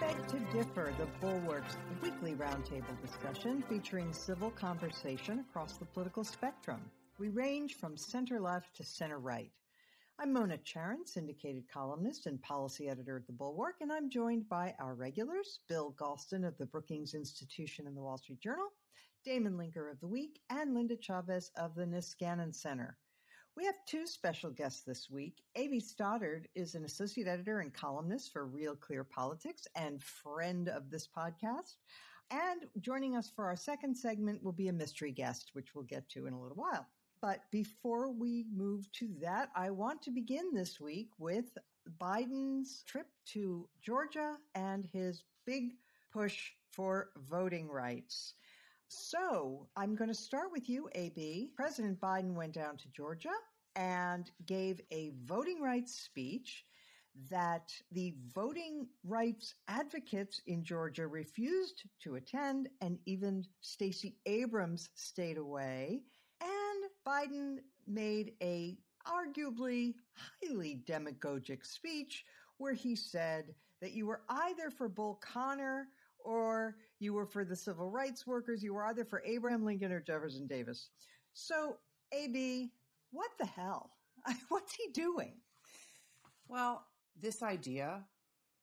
[0.00, 6.82] Beg to Differ, the Bulwark's weekly roundtable discussion featuring civil conversation across the political spectrum.
[7.18, 9.50] We range from center left to center right.
[10.18, 14.74] I'm Mona Charen, syndicated columnist and policy editor at The Bulwark, and I'm joined by
[14.78, 18.68] our regulars, Bill Galston of the Brookings Institution and the Wall Street Journal,
[19.24, 22.98] Damon Linker of The Week, and Linda Chavez of the Niskanen Center.
[23.56, 25.42] We have two special guests this week.
[25.54, 25.80] A.B.
[25.80, 31.08] Stoddard is an associate editor and columnist for Real Clear Politics and friend of this
[31.08, 31.76] podcast.
[32.30, 36.06] And joining us for our second segment will be a mystery guest, which we'll get
[36.10, 36.86] to in a little while.
[37.22, 41.56] But before we move to that, I want to begin this week with
[41.98, 45.70] Biden's trip to Georgia and his big
[46.12, 48.34] push for voting rights.
[48.88, 51.50] So I'm going to start with you, AB.
[51.56, 53.34] President Biden went down to Georgia
[53.74, 56.64] and gave a voting rights speech
[57.30, 65.38] that the voting rights advocates in Georgia refused to attend, and even Stacey Abrams stayed
[65.38, 66.02] away.
[66.40, 69.94] And Biden made a arguably
[70.42, 72.24] highly demagogic speech
[72.58, 75.88] where he said that you were either for Bull Connor
[76.26, 78.62] or you were for the civil rights workers.
[78.62, 80.90] You were either for Abraham Lincoln or Jefferson Davis.
[81.32, 81.76] So,
[82.12, 82.72] AB,
[83.10, 83.90] what the hell?
[84.48, 85.34] What's he doing?
[86.48, 86.84] Well,
[87.20, 88.04] this idea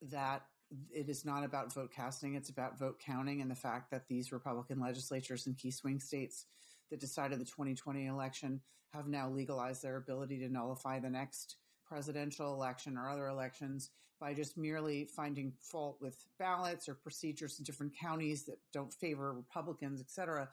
[0.09, 0.44] that
[0.91, 4.31] it is not about vote casting, it's about vote counting, and the fact that these
[4.31, 6.45] Republican legislatures in key swing states
[6.89, 8.59] that decided the 2020 election
[8.94, 13.89] have now legalized their ability to nullify the next presidential election or other elections
[14.19, 19.33] by just merely finding fault with ballots or procedures in different counties that don't favor
[19.33, 20.47] Republicans, et cetera.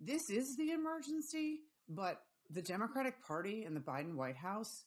[0.00, 4.84] This is the emergency, but the Democratic Party and the Biden White House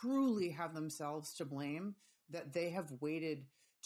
[0.00, 1.94] truly have themselves to blame
[2.30, 3.44] that they have waited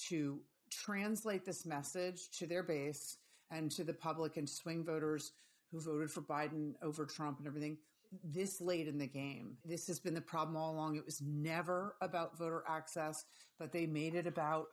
[0.08, 3.18] to translate this message to their base
[3.50, 5.32] and to the public and swing voters
[5.70, 7.76] who voted for Biden over Trump and everything
[8.24, 9.56] this late in the game.
[9.64, 10.96] This has been the problem all along.
[10.96, 13.24] It was never about voter access,
[13.58, 14.66] but they made it about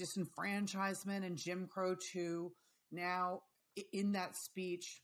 [0.00, 2.52] disenfranchisement and Jim Crow too.
[2.90, 3.42] Now,
[3.92, 5.02] in that speech,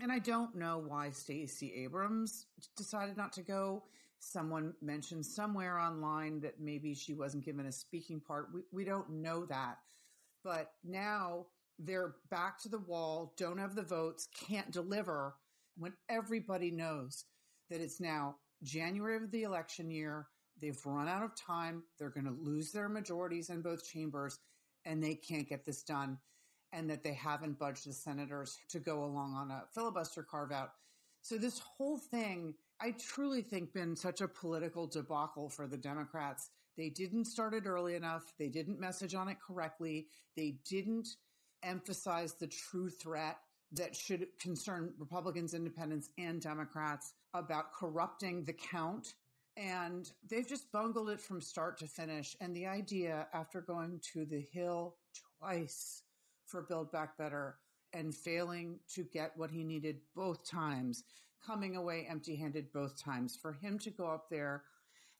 [0.00, 2.46] and I don't know why Stacey Abrams
[2.76, 3.84] decided not to go.
[4.18, 8.48] Someone mentioned somewhere online that maybe she wasn't given a speaking part.
[8.52, 9.78] We, we don't know that.
[10.42, 11.46] But now
[11.78, 15.34] they're back to the wall, don't have the votes, can't deliver
[15.76, 17.24] when everybody knows
[17.70, 20.26] that it's now January of the election year.
[20.60, 21.82] They've run out of time.
[21.98, 24.38] They're going to lose their majorities in both chambers
[24.84, 26.18] and they can't get this done.
[26.72, 30.70] And that they haven't budged the senators to go along on a filibuster carve out.
[31.22, 36.50] So this whole thing, I truly think been such a political debacle for the Democrats.
[36.76, 38.32] They didn't start it early enough.
[38.40, 40.08] They didn't message on it correctly.
[40.36, 41.08] They didn't
[41.62, 43.38] emphasize the true threat
[43.76, 49.14] that should concern Republicans, independents, and Democrats about corrupting the count.
[49.56, 52.36] And they've just bungled it from start to finish.
[52.40, 54.96] And the idea, after going to the Hill
[55.38, 56.02] twice
[56.46, 57.56] for Build Back Better
[57.92, 61.04] and failing to get what he needed both times,
[61.44, 64.64] coming away empty handed both times, for him to go up there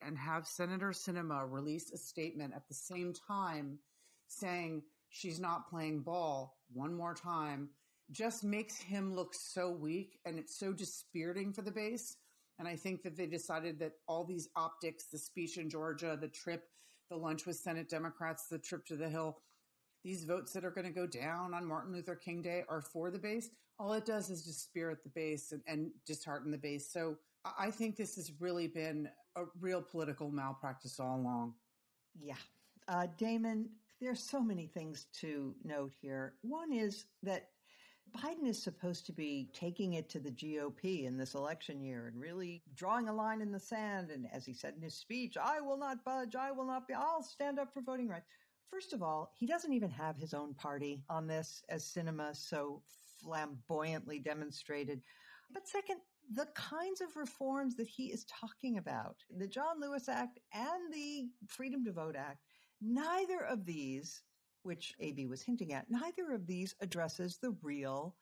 [0.01, 3.79] and have Senator Sinema release a statement at the same time
[4.27, 7.69] saying she's not playing ball one more time
[8.11, 12.17] just makes him look so weak and it's so dispiriting for the base.
[12.59, 16.27] And I think that they decided that all these optics, the speech in Georgia, the
[16.27, 16.63] trip,
[17.09, 19.37] the lunch with Senate Democrats, the trip to the Hill,
[20.03, 23.09] these votes that are going to go down on Martin Luther King Day are for
[23.09, 23.49] the base.
[23.79, 26.91] All it does is dispirit the base and, and dishearten the base.
[26.93, 27.17] So
[27.59, 31.55] I think this has really been a real political malpractice all along.
[32.21, 32.35] Yeah.
[32.87, 36.35] Uh, Damon, there's so many things to note here.
[36.41, 37.49] One is that
[38.15, 42.19] Biden is supposed to be taking it to the GOP in this election year and
[42.19, 44.09] really drawing a line in the sand.
[44.09, 46.35] And as he said in his speech, I will not budge.
[46.35, 48.27] I will not be, I'll stand up for voting rights.
[48.71, 52.81] First of all, he doesn't even have his own party on this, as Sinema so
[53.21, 55.01] flamboyantly demonstrated.
[55.53, 55.97] But second,
[56.33, 61.29] the kinds of reforms that he is talking about, the John Lewis Act and the
[61.47, 62.39] Freedom to Vote Act,
[62.81, 64.21] neither of these
[64.65, 68.15] which AB was hinting at, neither of these addresses the real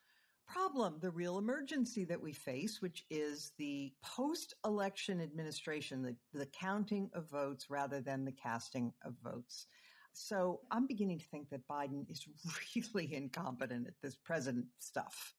[0.46, 6.46] problem, the real emergency that we face, which is the post election administration, the, the
[6.48, 9.68] counting of votes rather than the casting of votes.
[10.14, 12.28] So I'm beginning to think that Biden is
[12.94, 15.34] really incompetent at this president stuff.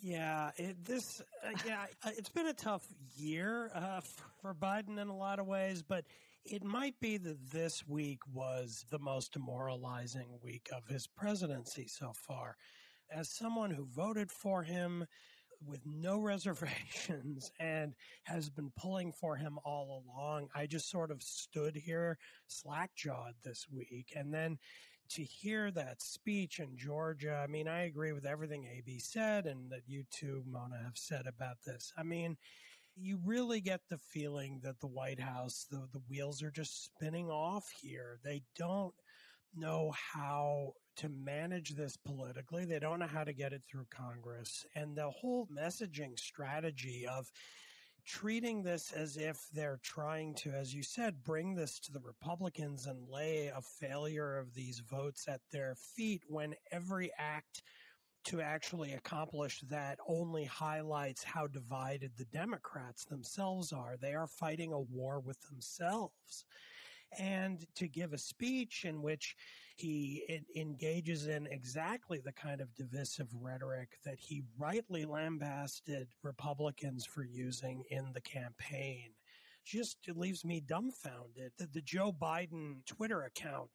[0.00, 2.84] Yeah, it, this uh, yeah, it's been a tough
[3.16, 4.00] year uh,
[4.40, 6.04] for Biden in a lot of ways, but
[6.44, 12.12] it might be that this week was the most demoralizing week of his presidency so
[12.14, 12.56] far.
[13.14, 15.06] As someone who voted for him
[15.64, 17.94] with no reservations and
[18.24, 22.18] has been pulling for him all along, I just sort of stood here
[22.48, 24.12] slack jawed this week.
[24.16, 24.58] And then
[25.10, 29.70] to hear that speech in Georgia, I mean, I agree with everything AB said and
[29.70, 31.92] that you too, Mona, have said about this.
[31.96, 32.36] I mean,
[32.96, 37.30] you really get the feeling that the White House, the, the wheels are just spinning
[37.30, 38.18] off here.
[38.24, 38.94] They don't
[39.54, 42.64] know how to manage this politically.
[42.64, 44.66] They don't know how to get it through Congress.
[44.74, 47.30] And the whole messaging strategy of
[48.04, 52.86] treating this as if they're trying to, as you said, bring this to the Republicans
[52.86, 57.62] and lay a failure of these votes at their feet when every act
[58.24, 63.96] to actually accomplish that only highlights how divided the Democrats themselves are.
[64.00, 66.44] They are fighting a war with themselves.
[67.18, 69.36] And to give a speech in which
[69.76, 77.24] he engages in exactly the kind of divisive rhetoric that he rightly lambasted Republicans for
[77.24, 79.10] using in the campaign
[79.64, 81.52] just leaves me dumbfounded.
[81.58, 83.70] The, the Joe Biden Twitter account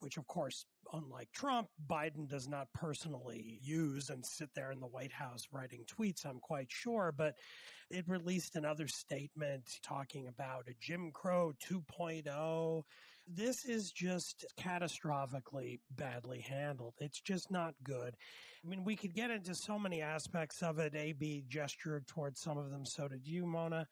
[0.00, 4.86] which of course, unlike Trump, Biden does not personally use and sit there in the
[4.86, 7.34] White House writing tweets, I'm quite sure, but
[7.90, 12.82] it released another statement talking about a Jim Crow 2.0.
[13.32, 16.94] This is just catastrophically badly handled.
[16.98, 18.16] It's just not good.
[18.64, 20.94] I mean, we could get into so many aspects of it.
[20.94, 22.84] AB gestured towards some of them.
[22.84, 23.86] So did you, Mona.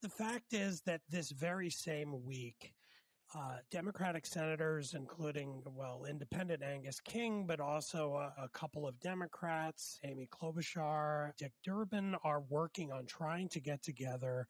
[0.00, 2.72] The fact is that this very same week,
[3.34, 10.00] uh, Democratic senators, including, well, independent Angus King, but also a, a, couple of Democrats,
[10.04, 14.46] Amy Klobuchar, Dick Durbin, are working on trying to get together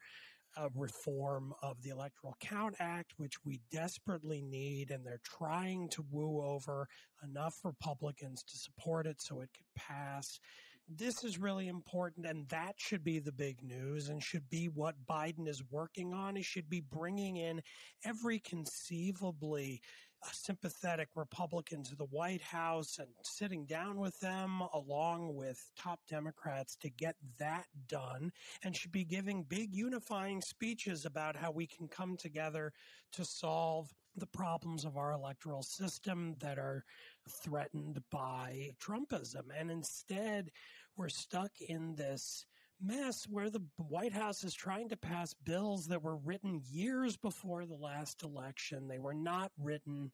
[0.57, 6.05] a reform of the Electoral Count Act, which we desperately need, and they're trying to
[6.11, 6.87] woo over
[7.23, 10.41] enough Republicans to support it so it could pass
[10.88, 14.94] this is really important and that should be the big news and should be what
[15.08, 16.37] Biden is working on.
[16.37, 17.61] He should be bringing in
[18.05, 19.82] every conceivably
[20.25, 26.00] uh, sympathetic Republican to the White House and sitting down with them along with top
[26.08, 28.32] Democrats to get that done
[28.64, 32.73] and should be giving big unifying speeches about how we can come together
[33.12, 36.84] to solve the problems of our electoral system that are
[37.29, 39.44] threatened by Trumpism.
[39.56, 40.50] And instead,
[40.99, 42.45] we're stuck in this
[42.81, 47.65] mess where the White House is trying to pass bills that were written years before
[47.65, 48.87] the last election.
[48.87, 50.11] They were not written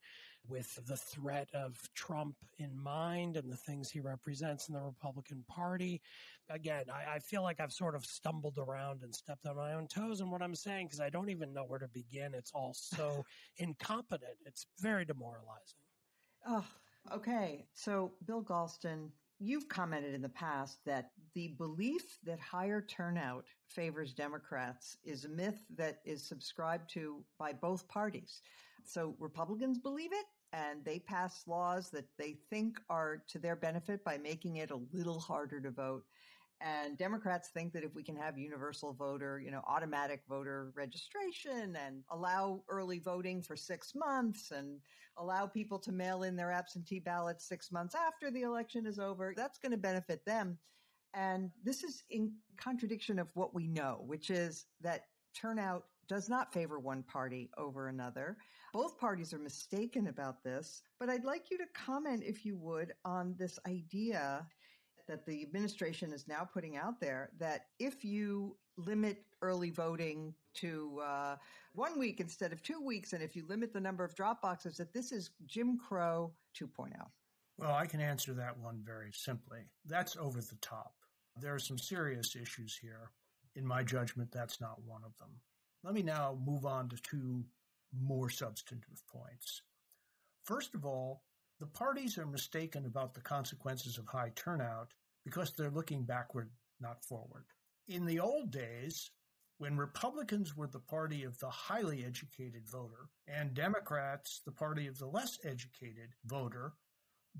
[0.47, 5.45] with the threat of Trump in mind and the things he represents in the Republican
[5.49, 6.03] Party.
[6.51, 9.87] Again, I, I feel like I've sort of stumbled around and stepped on my own
[9.87, 12.35] toes in what I'm saying because I don't even know where to begin.
[12.35, 13.25] It's all so
[13.57, 14.37] incompetent.
[14.45, 15.81] It's very demoralizing.
[16.47, 16.67] Oh,
[17.15, 17.65] okay.
[17.73, 19.09] So, Bill Galston,
[19.41, 25.29] You've commented in the past that the belief that higher turnout favors Democrats is a
[25.29, 28.43] myth that is subscribed to by both parties.
[28.85, 34.05] So Republicans believe it and they pass laws that they think are to their benefit
[34.05, 36.05] by making it a little harder to vote.
[36.65, 41.77] And Democrats think that if we can have universal voter, you know, automatic voter registration
[41.77, 44.81] and allow early voting for six months and
[45.19, 49.35] allow people to mail in their absentee ballots six months after the election is over,
[49.37, 50.57] that's going to benefit them.
[51.13, 55.03] And this is in contradiction of what we know, which is that
[55.39, 58.39] turnout does not favor one party over another.
[58.73, 62.95] Both parties are mistaken about this, but I'd like you to comment, if you would,
[63.05, 64.47] on this idea
[65.07, 71.01] that the administration is now putting out there that if you limit early voting to
[71.05, 71.37] uh,
[71.75, 74.77] one week instead of two weeks, and if you limit the number of drop boxes,
[74.77, 76.93] that this is Jim Crow 2.0.
[77.59, 79.61] Well, I can answer that one very simply.
[79.87, 80.95] That's over the top.
[81.41, 83.11] There are some serious issues here.
[83.57, 85.31] In my judgment, that's not one of them.
[85.85, 87.45] Let me now move on to two
[87.93, 89.63] more substantive points.
[90.45, 91.23] First of all,
[91.61, 94.93] the parties are mistaken about the consequences of high turnout
[95.25, 97.45] because they're looking backward, not forward.
[97.89, 99.11] In the old days,
[99.59, 104.99] when Republicans were the party of the highly educated voter and Democrats the party of
[104.99, 106.73] the less educated voter,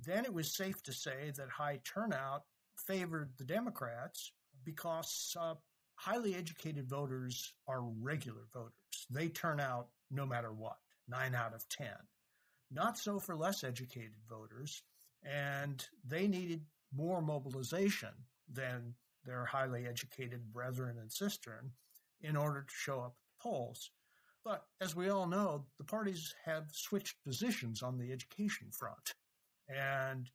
[0.01, 2.43] then it was safe to say that high turnout
[2.77, 4.33] favored the Democrats
[4.65, 5.55] because uh,
[5.97, 8.73] highly educated voters are regular voters.
[9.11, 10.77] They turn out no matter what,
[11.09, 11.89] nine out of 10.
[12.71, 14.83] Not so for less educated voters,
[15.23, 18.11] and they needed more mobilization
[18.53, 18.95] than
[19.25, 21.65] their highly educated brethren and sister
[22.21, 23.91] in order to show up at polls.
[24.45, 29.15] But as we all know, the parties have switched positions on the education front.
[29.69, 30.31] And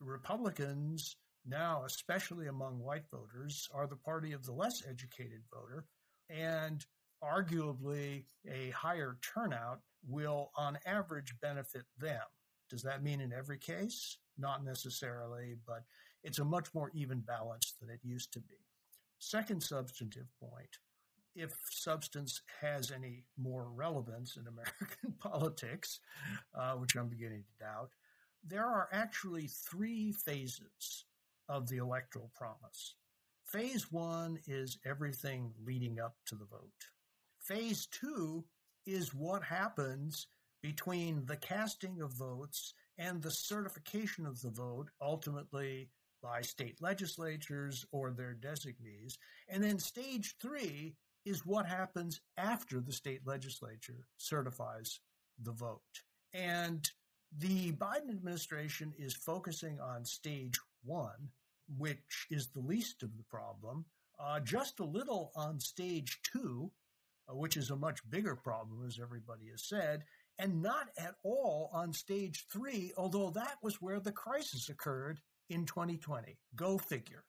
[0.00, 5.84] Republicans now, especially among white voters, are the party of the less educated voter.
[6.30, 6.84] And
[7.22, 12.22] arguably, a higher turnout will, on average, benefit them.
[12.70, 14.18] Does that mean in every case?
[14.38, 15.84] Not necessarily, but
[16.22, 18.56] it's a much more even balance than it used to be.
[19.18, 20.78] Second substantive point
[21.34, 26.00] if substance has any more relevance in American politics,
[26.54, 27.90] uh, which I'm beginning to doubt,
[28.44, 31.04] there are actually three phases
[31.48, 32.94] of the electoral promise.
[33.44, 36.70] Phase one is everything leading up to the vote.
[37.40, 38.44] Phase two
[38.86, 40.26] is what happens
[40.62, 45.88] between the casting of votes and the certification of the vote, ultimately
[46.22, 49.18] by state legislatures or their designees.
[49.48, 55.00] And then stage three is what happens after the state legislature certifies
[55.42, 55.80] the vote.
[56.32, 56.88] And
[57.38, 61.30] the Biden administration is focusing on stage one,
[61.78, 63.84] which is the least of the problem,
[64.20, 66.70] uh, just a little on stage two,
[67.28, 70.02] Uh, which is a much bigger problem, as everybody has said,
[70.38, 75.64] and not at all on stage three, although that was where the crisis occurred in
[75.64, 76.36] 2020.
[76.56, 77.24] Go figure.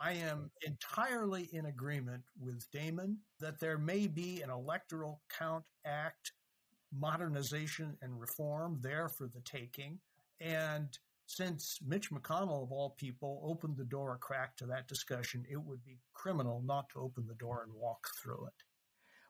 [0.00, 6.32] I am entirely in agreement with Damon that there may be an electoral count act
[6.92, 9.98] modernization and reform there for the taking.
[10.40, 10.88] And
[11.26, 15.62] since Mitch McConnell, of all people, opened the door a crack to that discussion, it
[15.62, 18.62] would be criminal not to open the door and walk through it.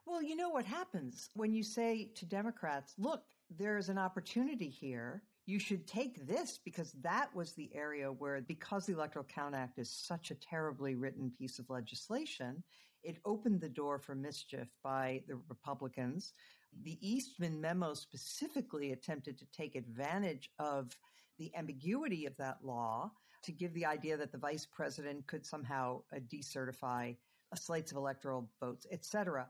[0.07, 5.23] Well, you know what happens when you say to Democrats, look, there's an opportunity here.
[5.47, 9.79] You should take this because that was the area where, because the Electoral Count Act
[9.79, 12.63] is such a terribly written piece of legislation,
[13.03, 16.35] it opened the door for mischief by the Republicans.
[16.83, 20.97] The Eastman memo specifically attempted to take advantage of
[21.39, 23.11] the ambiguity of that law
[23.43, 27.17] to give the idea that the vice president could somehow uh, decertify
[27.55, 29.47] slates of electoral votes, etc.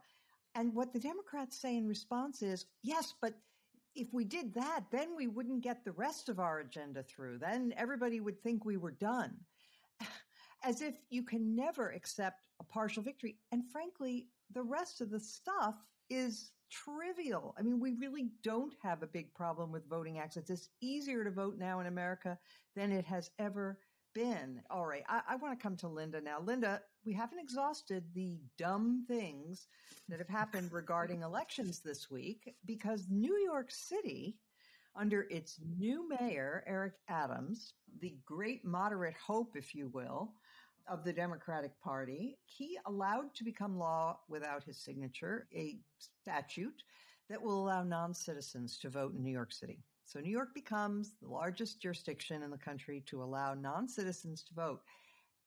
[0.55, 3.33] And what the Democrats say in response is, yes, but
[3.95, 7.39] if we did that, then we wouldn't get the rest of our agenda through.
[7.39, 9.35] Then everybody would think we were done.
[10.63, 13.37] As if you can never accept a partial victory.
[13.51, 15.75] And frankly, the rest of the stuff
[16.09, 17.55] is trivial.
[17.57, 20.49] I mean, we really don't have a big problem with voting access.
[20.49, 22.37] It's easier to vote now in America
[22.75, 23.79] than it has ever
[24.13, 24.61] been.
[24.69, 26.39] All right, I, I want to come to Linda now.
[26.39, 29.67] Linda, we haven't exhausted the dumb things
[30.09, 34.37] that have happened regarding elections this week because New York City,
[34.95, 40.33] under its new mayor, Eric Adams, the great moderate hope, if you will,
[40.87, 46.83] of the Democratic Party, he allowed to become law without his signature a statute
[47.29, 49.79] that will allow non citizens to vote in New York City.
[50.05, 54.53] So New York becomes the largest jurisdiction in the country to allow non citizens to
[54.53, 54.81] vote.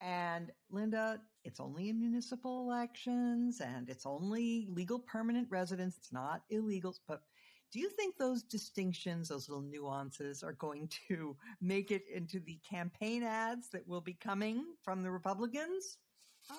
[0.00, 5.96] And Linda, it's only in municipal elections and it's only legal permanent residents.
[5.96, 7.00] It's not illegals.
[7.06, 7.22] But
[7.72, 12.58] do you think those distinctions, those little nuances are going to make it into the
[12.68, 15.98] campaign ads that will be coming from the Republicans?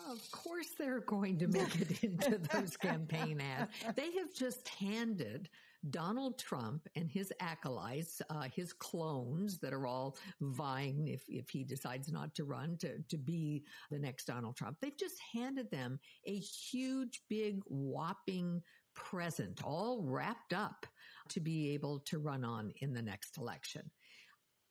[0.09, 3.71] Of course, they're going to make it into those campaign ads.
[3.95, 5.49] They have just handed
[5.89, 11.63] Donald Trump and his acolytes, uh, his clones that are all vying if, if he
[11.63, 14.77] decides not to run to, to be the next Donald Trump.
[14.81, 18.61] They've just handed them a huge, big, whopping
[18.93, 20.85] present, all wrapped up
[21.29, 23.89] to be able to run on in the next election.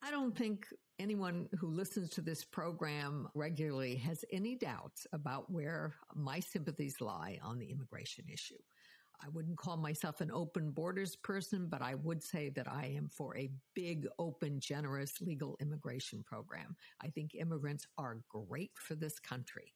[0.02, 0.66] I don't think
[0.98, 7.38] anyone who listens to this program regularly has any doubts about where my sympathies lie
[7.42, 8.58] on the immigration issue.
[9.20, 13.08] I wouldn't call myself an open borders person, but I would say that I am
[13.08, 16.76] for a big, open, generous legal immigration program.
[17.00, 19.74] I think immigrants are great for this country.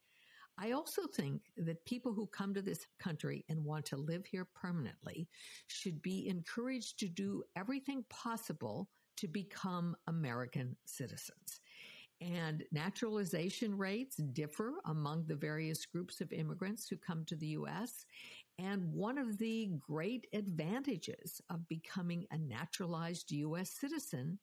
[0.58, 4.46] I also think that people who come to this country and want to live here
[4.54, 5.28] permanently
[5.66, 11.60] should be encouraged to do everything possible to become American citizens.
[12.20, 18.04] And naturalization rates differ among the various groups of immigrants who come to the U.S.
[18.58, 23.70] And one of the great advantages of becoming a naturalized U.S.
[23.70, 24.38] citizen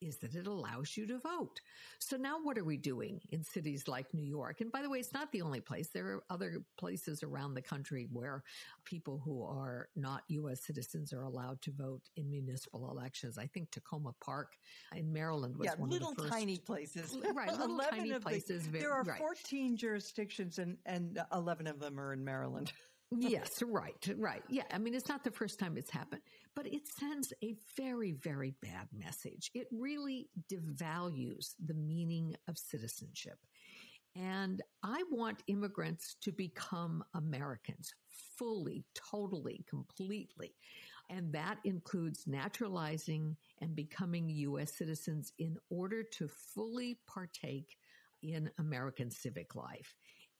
[0.00, 1.60] is that it allows you to vote.
[1.98, 4.60] So now what are we doing in cities like New York?
[4.60, 5.88] And by the way, it's not the only place.
[5.88, 8.42] There are other places around the country where
[8.84, 10.62] people who are not U.S.
[10.62, 13.38] citizens are allowed to vote in municipal elections.
[13.38, 14.52] I think Takoma Park
[14.94, 16.34] in Maryland was yeah, one little of the first.
[16.34, 17.16] tiny places.
[17.34, 18.66] Right, little tiny the- places.
[18.66, 19.18] ve- there are right.
[19.18, 22.72] 14 jurisdictions and, and 11 of them are in Maryland.
[23.18, 24.42] Yes, right, right.
[24.48, 26.22] Yeah, I mean, it's not the first time it's happened,
[26.54, 29.50] but it sends a very, very bad message.
[29.54, 33.38] It really devalues the meaning of citizenship.
[34.16, 37.92] And I want immigrants to become Americans
[38.38, 40.54] fully, totally, completely.
[41.10, 44.72] And that includes naturalizing and becoming U.S.
[44.72, 47.76] citizens in order to fully partake
[48.22, 49.94] in American civic life.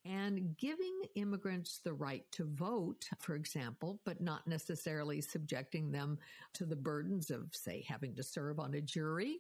[0.07, 6.19] And giving immigrants the right to vote, for example, but not necessarily subjecting them
[6.53, 9.39] to the burdens of, say, having to serve on a jury,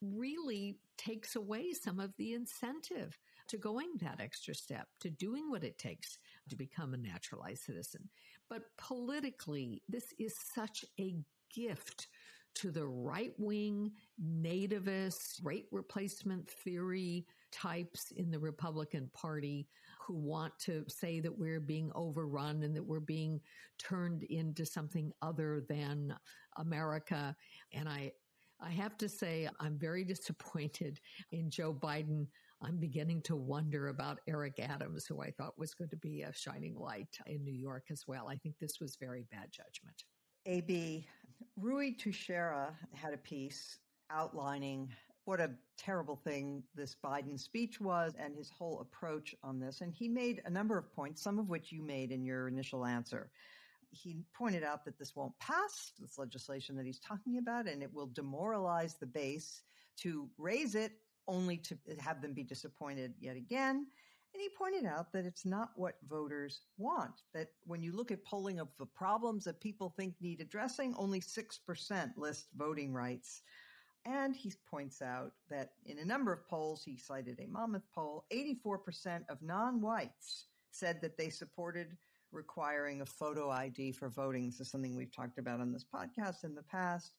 [0.00, 5.64] really takes away some of the incentive to going that extra step, to doing what
[5.64, 8.08] it takes to become a naturalized citizen.
[8.48, 11.16] But politically, this is such a
[11.54, 12.08] gift
[12.54, 19.68] to the right wing nativist rate replacement theory types in the Republican Party
[20.08, 23.38] who want to say that we're being overrun and that we're being
[23.78, 26.14] turned into something other than
[26.56, 27.36] America.
[27.74, 28.12] And I,
[28.58, 30.98] I have to say, I'm very disappointed
[31.30, 32.26] in Joe Biden.
[32.62, 36.32] I'm beginning to wonder about Eric Adams, who I thought was going to be a
[36.32, 38.28] shining light in New York as well.
[38.28, 40.04] I think this was very bad judgment.
[40.46, 41.06] AB,
[41.60, 43.78] Ruy Teixeira had a piece
[44.10, 44.88] outlining
[45.28, 49.82] what a terrible thing this Biden speech was and his whole approach on this.
[49.82, 52.86] And he made a number of points, some of which you made in your initial
[52.86, 53.30] answer.
[53.90, 57.92] He pointed out that this won't pass, this legislation that he's talking about, and it
[57.92, 59.60] will demoralize the base
[59.98, 60.92] to raise it
[61.26, 63.86] only to have them be disappointed yet again.
[64.32, 67.20] And he pointed out that it's not what voters want.
[67.34, 71.20] That when you look at polling of the problems that people think need addressing, only
[71.20, 73.42] 6% list voting rights.
[74.06, 78.24] And he points out that in a number of polls, he cited a Monmouth poll,
[78.32, 81.96] 84% of non whites said that they supported
[82.32, 84.46] requiring a photo ID for voting.
[84.46, 87.12] This is something we've talked about on this podcast in the past.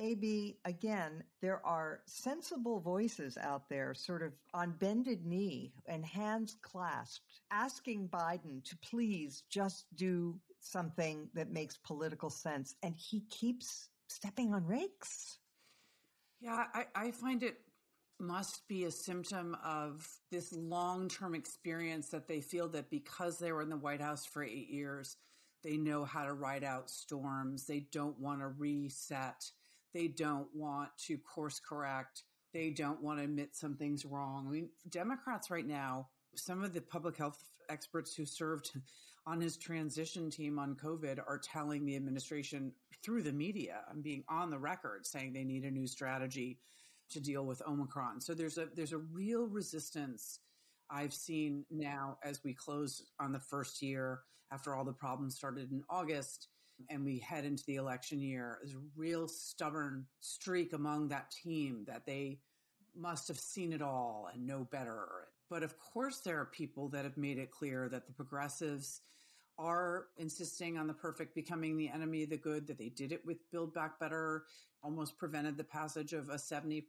[0.00, 6.56] AB, again, there are sensible voices out there, sort of on bended knee and hands
[6.62, 12.76] clasped, asking Biden to please just do something that makes political sense.
[12.82, 15.38] And he keeps stepping on rakes.
[16.40, 17.56] Yeah, I, I find it
[18.20, 23.52] must be a symptom of this long term experience that they feel that because they
[23.52, 25.16] were in the White House for eight years,
[25.64, 27.66] they know how to ride out storms.
[27.66, 29.50] They don't want to reset.
[29.94, 32.22] They don't want to course correct.
[32.52, 34.46] They don't want to admit something's wrong.
[34.46, 38.70] I mean, Democrats right now, some of the public health experts who served
[39.28, 44.24] on his transition team on COVID are telling the administration through the media and being
[44.26, 46.58] on the record saying they need a new strategy
[47.10, 48.22] to deal with Omicron.
[48.22, 50.40] So there's a there's a real resistance
[50.90, 55.70] I've seen now as we close on the first year after all the problems started
[55.70, 56.48] in August
[56.88, 58.58] and we head into the election year.
[58.62, 62.38] There's a real stubborn streak among that team that they
[62.96, 65.06] must have seen it all and know better.
[65.50, 69.02] But of course, there are people that have made it clear that the progressives
[69.58, 73.24] are insisting on the perfect becoming the enemy of the good, that they did it
[73.26, 74.44] with Build Back Better,
[74.82, 76.84] almost prevented the passage of a 70%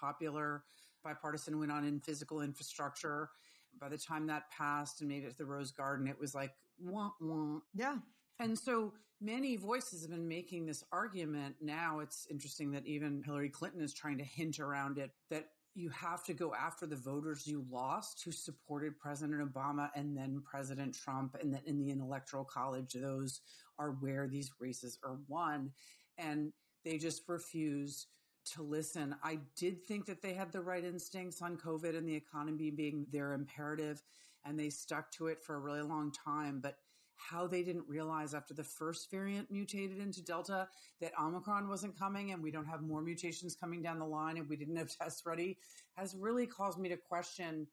[0.00, 0.64] popular
[1.02, 3.30] bipartisan win on in physical infrastructure.
[3.78, 6.52] By the time that passed and made it to the Rose Garden, it was like,
[6.80, 7.58] wah, wah.
[7.74, 7.96] Yeah.
[8.38, 11.56] And so many voices have been making this argument.
[11.60, 15.90] Now it's interesting that even Hillary Clinton is trying to hint around it that you
[15.90, 20.94] have to go after the voters you lost who supported President Obama and then President
[20.94, 21.36] Trump.
[21.40, 23.40] And that in the electoral college, those
[23.78, 25.72] are where these races are won.
[26.16, 26.52] And
[26.84, 28.06] they just refuse
[28.52, 29.16] to listen.
[29.24, 33.06] I did think that they had the right instincts on COVID and the economy being
[33.10, 34.02] their imperative,
[34.44, 36.60] and they stuck to it for a really long time.
[36.60, 36.76] But
[37.16, 40.68] how they didn't realize after the first variant mutated into Delta
[41.00, 44.48] that Omicron wasn't coming and we don't have more mutations coming down the line and
[44.48, 45.58] we didn't have tests ready
[45.96, 47.66] has really caused me to question,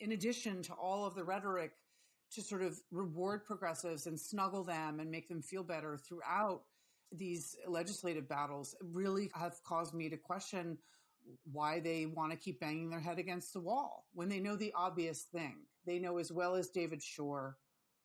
[0.00, 1.72] in addition to all of the rhetoric
[2.32, 6.62] to sort of reward progressives and snuggle them and make them feel better throughout
[7.12, 10.76] these legislative battles, really have caused me to question
[11.52, 14.72] why they want to keep banging their head against the wall when they know the
[14.76, 15.56] obvious thing.
[15.86, 17.56] They know as well as David Shor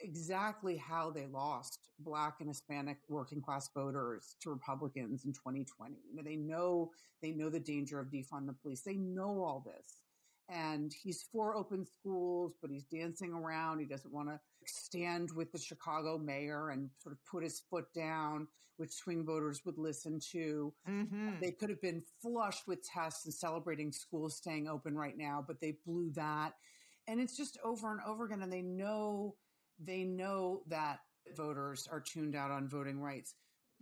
[0.02, 5.96] exactly how they lost black and Hispanic working class voters to Republicans in 2020.
[6.10, 8.82] You know, they know they know the danger of defund the police.
[8.82, 10.02] They know all this.
[10.50, 13.80] And he's for open schools, but he's dancing around.
[13.80, 17.86] He doesn't want to stand with the Chicago mayor and sort of put his foot
[17.96, 20.74] down, which swing voters would listen to.
[20.90, 21.40] Mm-hmm.
[21.42, 25.62] They could have been flushed with tests and celebrating schools staying open right now, but
[25.62, 26.54] they blew that.
[27.08, 28.42] And it's just over and over again.
[28.42, 29.36] And they know
[29.84, 31.00] they know that
[31.36, 33.36] voters are tuned out on voting rights.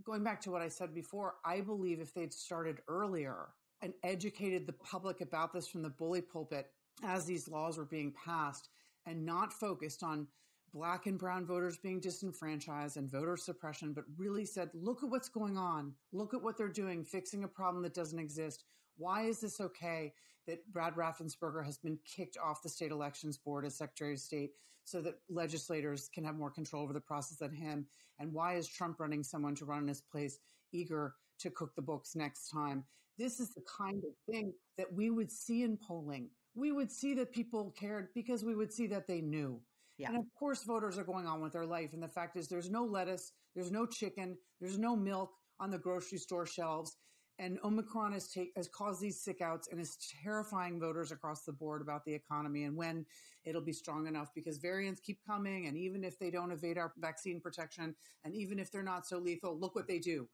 [0.03, 3.49] Going back to what I said before, I believe if they'd started earlier
[3.81, 6.67] and educated the public about this from the bully pulpit
[7.03, 8.69] as these laws were being passed
[9.05, 10.27] and not focused on
[10.73, 15.29] black and brown voters being disenfranchised and voter suppression, but really said, look at what's
[15.29, 15.93] going on.
[16.11, 18.65] Look at what they're doing, fixing a problem that doesn't exist.
[18.97, 20.13] Why is this okay
[20.49, 24.51] that Brad Raffensperger has been kicked off the state elections board as Secretary of State
[24.83, 27.85] so that legislators can have more control over the process than him?
[28.17, 30.39] And why is Trump running someone to run in his place
[30.73, 32.83] eager to cook the books next time?
[33.17, 36.29] This is the kind of thing that we would see in polling.
[36.55, 39.61] We would see that people cared because we would see that they knew.
[39.99, 40.09] Yeah.
[40.09, 41.93] And of course, voters are going on with their life.
[41.93, 45.77] And the fact is, there's no lettuce, there's no chicken, there's no milk on the
[45.77, 46.97] grocery store shelves
[47.39, 51.81] and Omicron has, has caused these sick outs and is terrifying voters across the board
[51.81, 53.05] about the economy and when
[53.45, 55.67] it'll be strong enough because variants keep coming.
[55.67, 59.17] And even if they don't evade our vaccine protection, and even if they're not so
[59.17, 60.27] lethal, look what they do.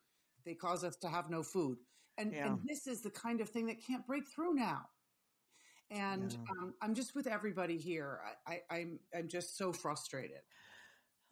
[0.45, 1.77] They cause us to have no food.
[2.17, 2.47] And, yeah.
[2.47, 4.81] and this is the kind of thing that can't break through now.
[5.91, 6.39] And yeah.
[6.59, 8.19] um, I'm just with everybody here.
[8.47, 10.41] I, I, I'm, I'm just so frustrated.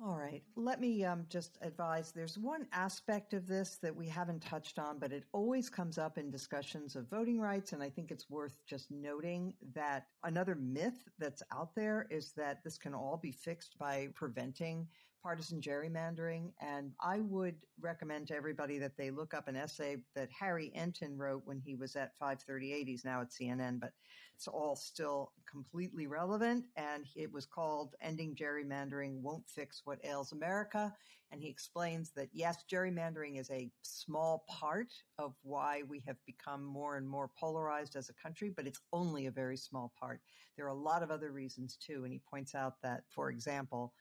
[0.06, 0.44] All right.
[0.58, 5.00] Let me um, just advise there's one aspect of this that we haven't touched on,
[5.00, 7.72] but it always comes up in discussions of voting rights.
[7.72, 12.62] And I think it's worth just noting that another myth that's out there is that
[12.66, 14.88] this can all be fixed by preventing
[15.24, 16.52] partisan gerrymandering.
[16.62, 21.18] And I would recommend to everybody that they look up an essay that Harry Enten
[21.18, 22.88] wrote when he was at 538.
[22.88, 23.94] He's now at CNN, but
[24.36, 26.66] it's all still completely relevant.
[26.76, 30.94] And it was called Ending Gerrymandering Won't Fix What Ails America.
[31.32, 36.64] And he explains that yes, gerrymandering is a small part of why we have become
[36.64, 40.22] more and more polarized as a country, but it's only a very small part.
[40.56, 42.04] There are a lot of other reasons too.
[42.04, 43.94] And he points out that, for example,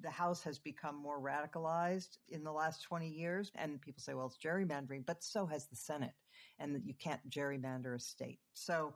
[0.00, 3.50] the House has become more radicalized in the last 20 years.
[3.54, 6.14] And people say, well, it's gerrymandering, but so has the Senate,
[6.58, 8.38] and you can't gerrymander a state.
[8.54, 8.94] So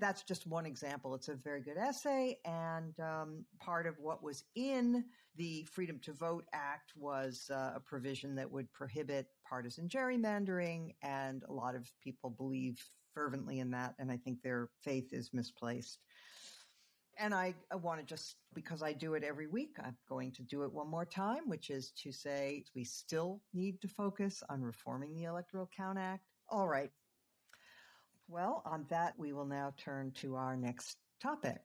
[0.00, 1.14] that's just one example.
[1.14, 2.38] It's a very good essay.
[2.44, 5.04] And um, part of what was in
[5.36, 10.94] the Freedom to Vote Act was uh, a provision that would prohibit partisan gerrymandering.
[11.02, 12.82] And a lot of people believe
[13.14, 13.94] fervently in that.
[13.98, 15.98] And I think their faith is misplaced.
[17.22, 17.54] And I,
[17.84, 20.90] want to just, because I do it every week, I'm going to do it one
[20.90, 25.70] more time, which is to say we still need to focus on reforming the Electoral
[25.76, 26.24] Count Act.
[26.48, 26.90] All right.
[28.26, 31.60] Well, on that, we will now turn to our next topic.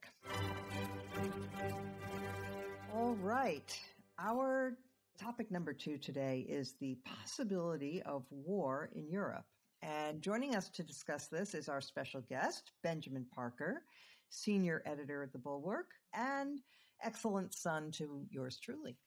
[2.94, 3.80] All right.
[4.20, 4.78] Our
[5.20, 9.46] topic number two today is the possibility of war in Europe.
[9.82, 13.82] And joining us to discuss this is our special guest, Benjamin Parker
[14.30, 16.60] senior editor at the Bulwark, and
[17.04, 18.98] excellent son to yours truly.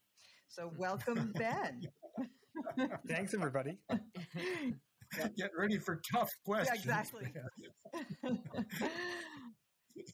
[0.48, 1.82] So, welcome, Ben.
[3.08, 3.78] Thanks, everybody.
[5.36, 6.84] Get ready for tough questions.
[6.86, 7.32] Yeah, exactly.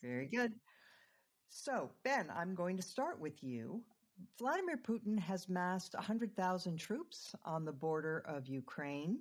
[0.02, 0.52] Very good.
[1.48, 3.82] So, Ben, I'm going to start with you.
[4.38, 9.18] Vladimir Putin has massed 100,000 troops on the border of Ukraine.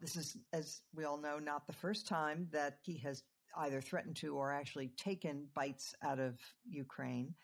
[0.00, 3.22] This is, as we all know, not the first time that he has
[3.58, 7.34] either threatened to or actually taken bites out of Ukraine.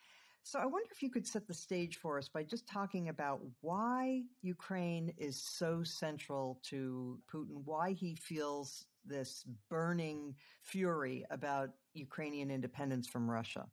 [0.43, 3.41] So I wonder if you could set the stage for us by just talking about
[3.63, 12.53] why Ukraine is so central to Putin, why he feels this burning fury about Ukrainian
[12.53, 13.67] independence from Russia.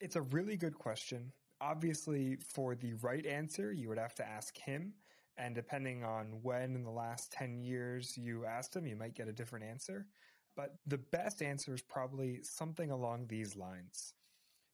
[0.00, 1.32] It's a really good question.
[1.60, 4.94] Obviously, for the right answer, you would have to ask him.
[5.38, 9.28] And depending on when in the last 10 years you asked him, you might get
[9.28, 10.06] a different answer.
[10.56, 14.14] But the best answer is probably something along these lines.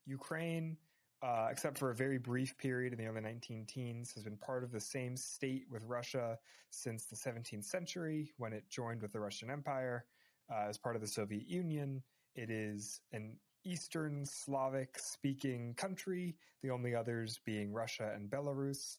[0.06, 0.76] Ukraine,
[1.22, 4.64] uh, except for a very brief period in the early 19 teens, has been part
[4.64, 6.38] of the same state with Russia
[6.70, 10.06] since the 17th century when it joined with the Russian Empire
[10.50, 12.02] uh, as part of the Soviet Union.
[12.34, 18.98] It is an Eastern Slavic speaking country, the only others being Russia and Belarus.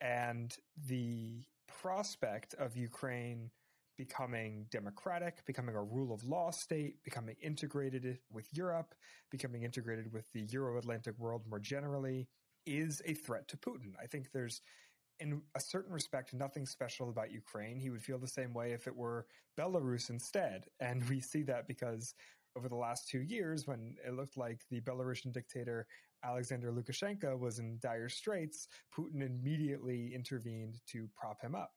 [0.00, 0.56] And
[0.86, 3.50] the prospect of Ukraine
[3.96, 8.94] becoming democratic, becoming a rule of law state, becoming integrated with Europe,
[9.30, 12.28] becoming integrated with the Euro Atlantic world more generally,
[12.66, 13.92] is a threat to Putin.
[14.02, 14.60] I think there's
[15.20, 17.78] in a certain respect, nothing special about Ukraine.
[17.78, 19.26] He would feel the same way if it were
[19.56, 20.66] Belarus instead.
[20.80, 22.14] And we see that because
[22.56, 25.86] over the last two years, when it looked like the Belarusian dictator
[26.24, 31.72] Alexander Lukashenko was in dire straits, Putin immediately intervened to prop him up.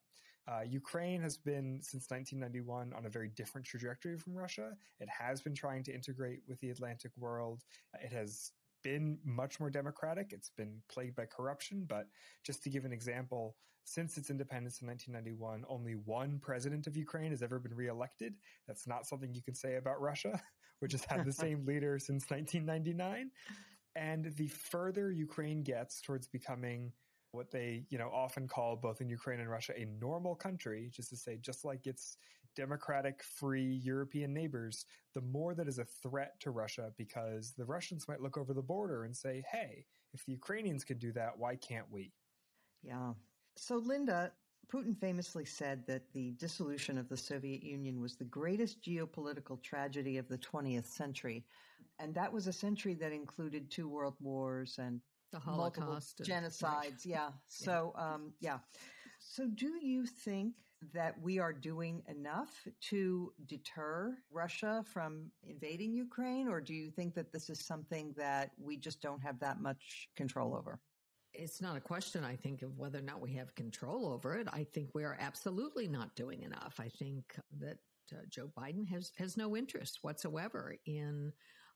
[0.47, 4.71] Uh, Ukraine has been, since 1991, on a very different trajectory from Russia.
[4.99, 7.63] It has been trying to integrate with the Atlantic world.
[8.01, 10.31] It has been much more democratic.
[10.31, 11.85] It's been plagued by corruption.
[11.87, 12.07] But
[12.45, 17.31] just to give an example, since its independence in 1991, only one president of Ukraine
[17.31, 18.35] has ever been reelected.
[18.67, 20.41] That's not something you can say about Russia,
[20.79, 23.31] which has had the same leader since 1999.
[23.97, 26.93] And the further Ukraine gets towards becoming
[27.31, 31.09] what they, you know, often call both in Ukraine and Russia a normal country, just
[31.09, 32.17] to say, just like its
[32.55, 38.07] democratic, free European neighbors, the more that is a threat to Russia because the Russians
[38.07, 41.55] might look over the border and say, hey, if the Ukrainians can do that, why
[41.55, 42.11] can't we?
[42.81, 43.13] Yeah.
[43.55, 44.31] So, Linda,
[44.71, 50.17] Putin famously said that the dissolution of the Soviet Union was the greatest geopolitical tragedy
[50.17, 51.45] of the 20th century.
[51.99, 54.99] And that was a century that included two world wars and
[55.31, 56.63] the Holocaust, genocides.
[56.63, 56.93] Right.
[57.05, 57.29] Yeah.
[57.47, 58.59] So, um, yeah.
[59.19, 60.53] So, do you think
[60.93, 67.15] that we are doing enough to deter Russia from invading Ukraine, or do you think
[67.15, 70.79] that this is something that we just don't have that much control over?
[71.33, 74.47] It's not a question, I think, of whether or not we have control over it.
[74.51, 76.75] I think we are absolutely not doing enough.
[76.79, 77.23] I think
[77.59, 77.77] that
[78.13, 81.33] uh, Joe Biden has, has no interest whatsoever in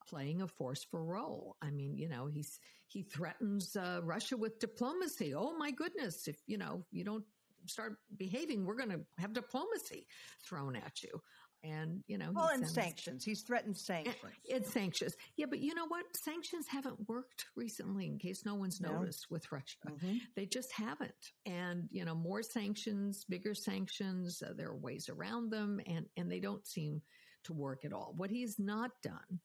[0.08, 1.58] playing a forceful role.
[1.62, 5.34] I mean, you know, he's he threatens uh, Russia with diplomacy.
[5.34, 6.28] Oh my goodness!
[6.28, 7.26] If you know you don't
[7.68, 10.08] start behaving, we're going to have diplomacy
[10.44, 11.22] thrown at you.
[11.64, 13.24] And you know, well, and sanctions.
[13.24, 14.18] He's threatened sanctions.
[14.44, 15.16] It's sanctions.
[15.38, 16.06] Yeah, but you know what?
[16.18, 18.08] Sanctions haven't worked recently.
[18.08, 18.94] In case no one's no.
[18.94, 20.18] noticed with Russia, mm-hmm.
[20.36, 21.12] they just haven't.
[21.46, 24.42] And you know, more sanctions, bigger sanctions.
[24.42, 27.00] Uh, there are ways around them, and and they don't seem
[27.44, 28.14] to work at all.
[28.18, 29.40] What he's not done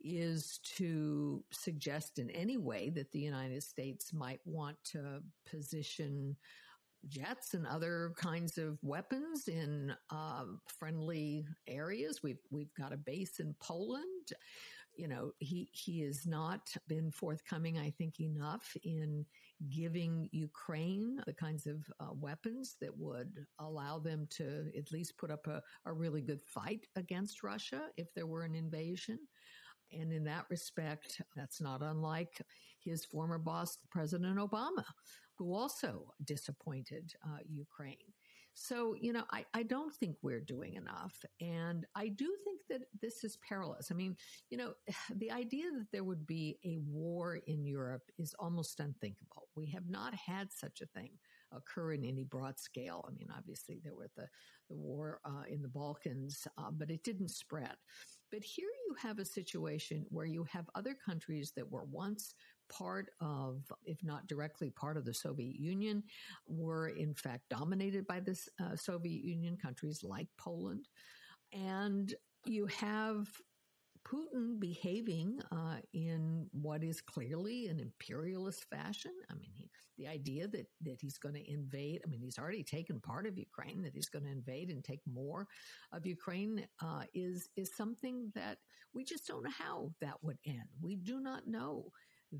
[0.00, 6.36] is to suggest in any way that the United States might want to position
[7.06, 12.22] jets and other kinds of weapons in uh, friendly areas.
[12.22, 14.32] We've we've got a base in Poland.
[14.96, 19.24] You know, he he has not been forthcoming, I think, enough in
[19.70, 25.30] giving Ukraine the kinds of uh, weapons that would allow them to at least put
[25.30, 29.18] up a, a really good fight against Russia if there were an invasion.
[29.92, 32.42] And in that respect, that's not unlike
[32.80, 34.84] his former boss, President Obama,
[35.36, 37.96] who also disappointed uh, Ukraine.
[38.60, 41.24] So, you know, I, I don't think we're doing enough.
[41.40, 43.92] And I do think that this is perilous.
[43.92, 44.16] I mean,
[44.50, 44.72] you know,
[45.14, 49.48] the idea that there would be a war in Europe is almost unthinkable.
[49.54, 51.10] We have not had such a thing
[51.52, 53.04] occur in any broad scale.
[53.08, 54.26] I mean, obviously there was the,
[54.68, 57.76] the war uh, in the Balkans, uh, but it didn't spread.
[58.30, 62.34] But here you have a situation where you have other countries that were once
[62.68, 66.02] part of, if not directly part of the Soviet Union,
[66.46, 70.88] were in fact dominated by the uh, Soviet Union countries like Poland.
[71.52, 72.14] And
[72.44, 73.28] you have
[74.06, 79.12] Putin behaving uh, in what is clearly an imperialist fashion.
[79.30, 82.00] I mean, he, the idea that that he's going to invade.
[82.04, 83.82] I mean, he's already taken part of Ukraine.
[83.82, 85.46] That he's going to invade and take more
[85.92, 88.58] of Ukraine uh, is is something that
[88.94, 90.68] we just don't know how that would end.
[90.80, 91.92] We do not know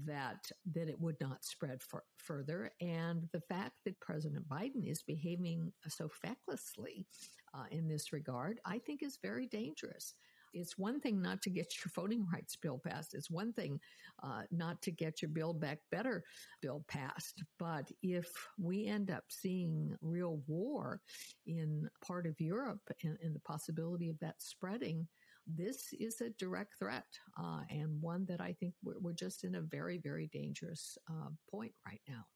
[0.05, 5.03] that that it would not spread for, further, and the fact that President Biden is
[5.03, 7.07] behaving so fecklessly
[7.55, 10.15] uh, in this regard, I think, is very dangerous.
[10.53, 13.15] It's one thing not to get your voting rights bill passed.
[13.15, 13.81] It's one thing
[14.23, 16.25] uh, not to get your Build Back Better
[16.61, 17.43] bill passed.
[17.59, 21.01] But if we end up seeing real war
[21.47, 25.07] in part of Europe and, and the possibility of that spreading,
[25.47, 27.07] this is a direct threat
[27.41, 31.31] uh, and one that I think we're, we're, just in a very, very dangerous uh,
[31.51, 32.27] point right now.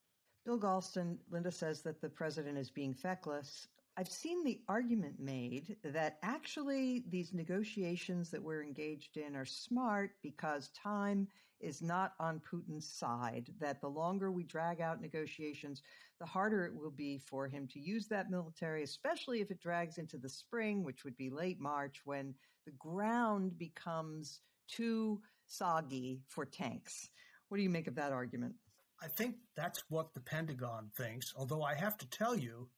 [0.46, 3.68] Bill Galston, Linda says that the president is being feckless.
[3.96, 10.12] I've seen the argument made that actually these negotiations that we're engaged in are smart
[10.22, 11.28] because time
[11.60, 15.82] is not on Putin's side, that the longer we drag out negotiations,
[16.18, 19.98] the harder it will be for him to use that military, especially if it drags
[19.98, 26.46] into the spring, which would be late March, when the ground becomes too soggy for
[26.46, 27.10] tanks.
[27.48, 28.54] What do you make of that argument?
[29.02, 32.68] I think that's what the Pentagon thinks, although I have to tell you,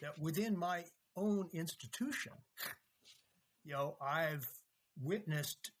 [0.00, 0.84] that within my
[1.16, 2.32] own institution,
[3.64, 4.48] you know, I've
[5.02, 5.72] witnessed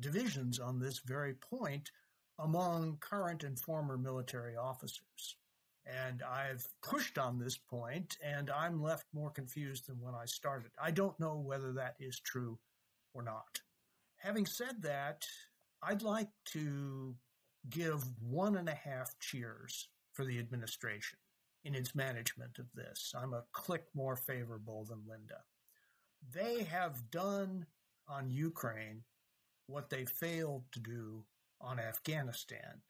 [0.00, 1.90] divisions on this very point
[2.38, 5.36] among current and former military officers.
[5.86, 10.70] And I've pushed on this point, and I'm left more confused than when I started.
[10.80, 12.58] I don't know whether that is true
[13.14, 13.60] or not.
[14.18, 15.26] Having said that,
[15.82, 17.16] I'd like to
[17.68, 21.18] give one and a half cheers for the administration
[21.64, 23.14] in its management of this.
[23.16, 25.42] I'm a click more favorable than Linda.
[26.32, 27.66] They have done
[28.08, 29.02] on Ukraine
[29.66, 31.24] what they failed to do
[31.60, 32.82] on Afghanistan,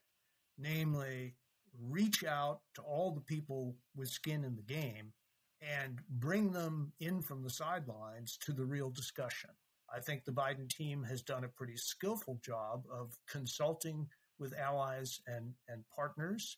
[0.59, 1.35] namely
[1.81, 5.13] reach out to all the people with skin in the game
[5.61, 9.51] and bring them in from the sidelines to the real discussion.
[9.95, 14.09] I think the Biden team has done a pretty skillful job of consulting
[14.39, 16.57] with allies and, and partners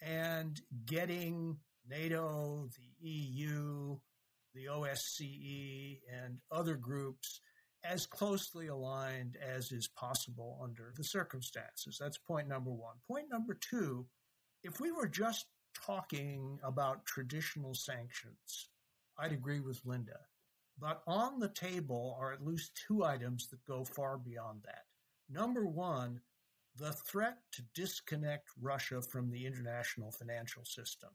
[0.00, 1.56] and getting
[1.88, 3.96] NATO, the EU,
[4.54, 7.40] the OSCE, and other groups
[7.84, 11.98] as closely aligned as is possible under the circumstances.
[12.00, 12.96] That's point number one.
[13.06, 14.06] Point number two
[14.62, 15.46] if we were just
[15.86, 18.70] talking about traditional sanctions,
[19.18, 20.18] I'd agree with Linda.
[20.78, 24.84] But on the table are at least two items that go far beyond that.
[25.30, 26.20] Number one,
[26.78, 31.10] the threat to disconnect Russia from the international financial system.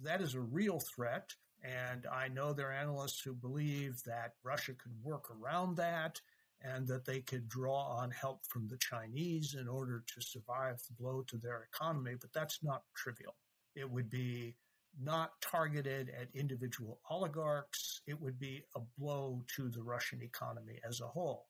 [0.00, 1.34] That is a real threat.
[1.64, 6.20] And I know there are analysts who believe that Russia could work around that
[6.62, 10.94] and that they could draw on help from the Chinese in order to survive the
[10.94, 13.36] blow to their economy, but that's not trivial.
[13.74, 14.54] It would be
[15.00, 18.00] not targeted at individual oligarchs.
[18.06, 21.46] It would be a blow to the Russian economy as a whole.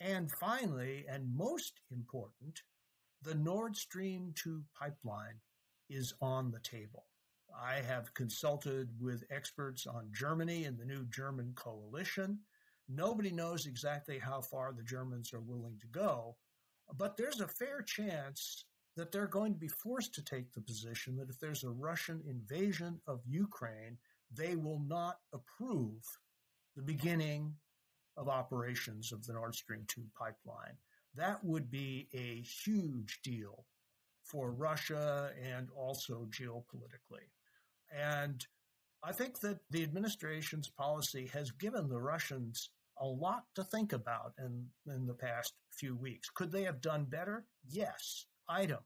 [0.00, 2.62] And finally, and most important,
[3.22, 5.40] the Nord Stream 2 pipeline
[5.90, 7.06] is on the table.
[7.60, 12.38] I have consulted with experts on Germany and the new German coalition.
[12.88, 16.36] Nobody knows exactly how far the Germans are willing to go,
[16.96, 18.64] but there's a fair chance
[18.96, 22.22] that they're going to be forced to take the position that if there's a Russian
[22.26, 23.98] invasion of Ukraine,
[24.32, 26.02] they will not approve
[26.76, 27.54] the beginning
[28.16, 30.76] of operations of the Nord Stream 2 pipeline.
[31.18, 33.66] That would be a huge deal
[34.22, 37.26] for Russia and also geopolitically.
[37.92, 38.46] And
[39.02, 44.34] I think that the administration's policy has given the Russians a lot to think about
[44.38, 46.30] in, in the past few weeks.
[46.30, 47.46] Could they have done better?
[47.68, 48.26] Yes.
[48.48, 48.80] Item.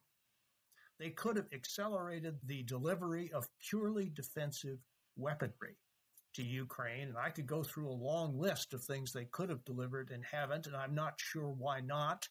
[0.99, 4.79] They could have accelerated the delivery of purely defensive
[5.17, 5.77] weaponry
[6.35, 7.09] to Ukraine.
[7.09, 10.25] And I could go through a long list of things they could have delivered and
[10.25, 10.67] haven't.
[10.67, 12.29] And I'm not sure why not.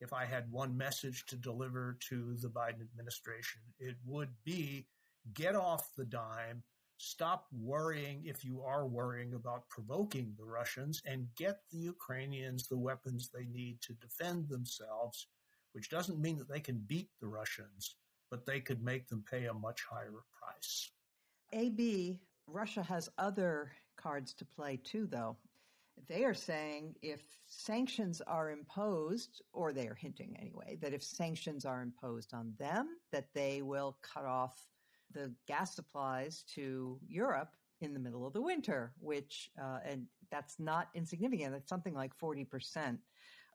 [0.00, 4.86] If I had one message to deliver to the Biden administration, it would be
[5.34, 6.62] get off the dime,
[6.96, 12.78] stop worrying if you are worrying about provoking the Russians and get the Ukrainians the
[12.78, 15.28] weapons they need to defend themselves,
[15.72, 17.96] which doesn't mean that they can beat the Russians,
[18.30, 20.90] but they could make them pay a much higher price.
[21.52, 22.18] AB,
[22.52, 25.36] Russia has other cards to play too, though.
[26.08, 31.64] They are saying if sanctions are imposed, or they are hinting anyway, that if sanctions
[31.64, 34.66] are imposed on them, that they will cut off
[35.12, 40.58] the gas supplies to Europe in the middle of the winter, which, uh, and that's
[40.58, 41.54] not insignificant.
[41.54, 42.98] It's something like 40%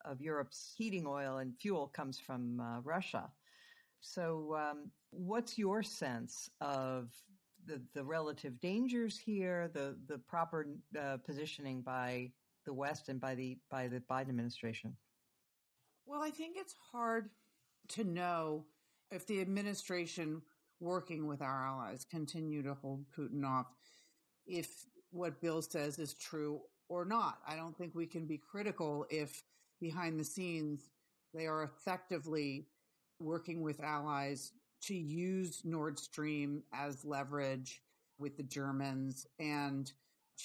[0.04, 3.32] of Europe's heating oil and fuel comes from uh, Russia.
[4.02, 7.10] So, um, what's your sense of
[7.66, 10.68] the, the relative dangers here, the, the proper
[11.00, 12.32] uh, positioning by
[12.66, 14.96] the West and by the, by the Biden administration?
[16.06, 17.30] Well, I think it's hard
[17.90, 18.66] to know
[19.12, 20.42] if the administration
[20.80, 23.68] working with our allies continue to hold Putin off
[24.46, 27.40] if what Bill says is true or not.
[27.48, 29.44] I don't think we can be critical if
[29.80, 30.90] behind the scenes
[31.34, 32.68] they are effectively
[33.20, 34.52] working with allies
[34.88, 37.82] to use Nord Stream as leverage
[38.20, 39.92] with the Germans and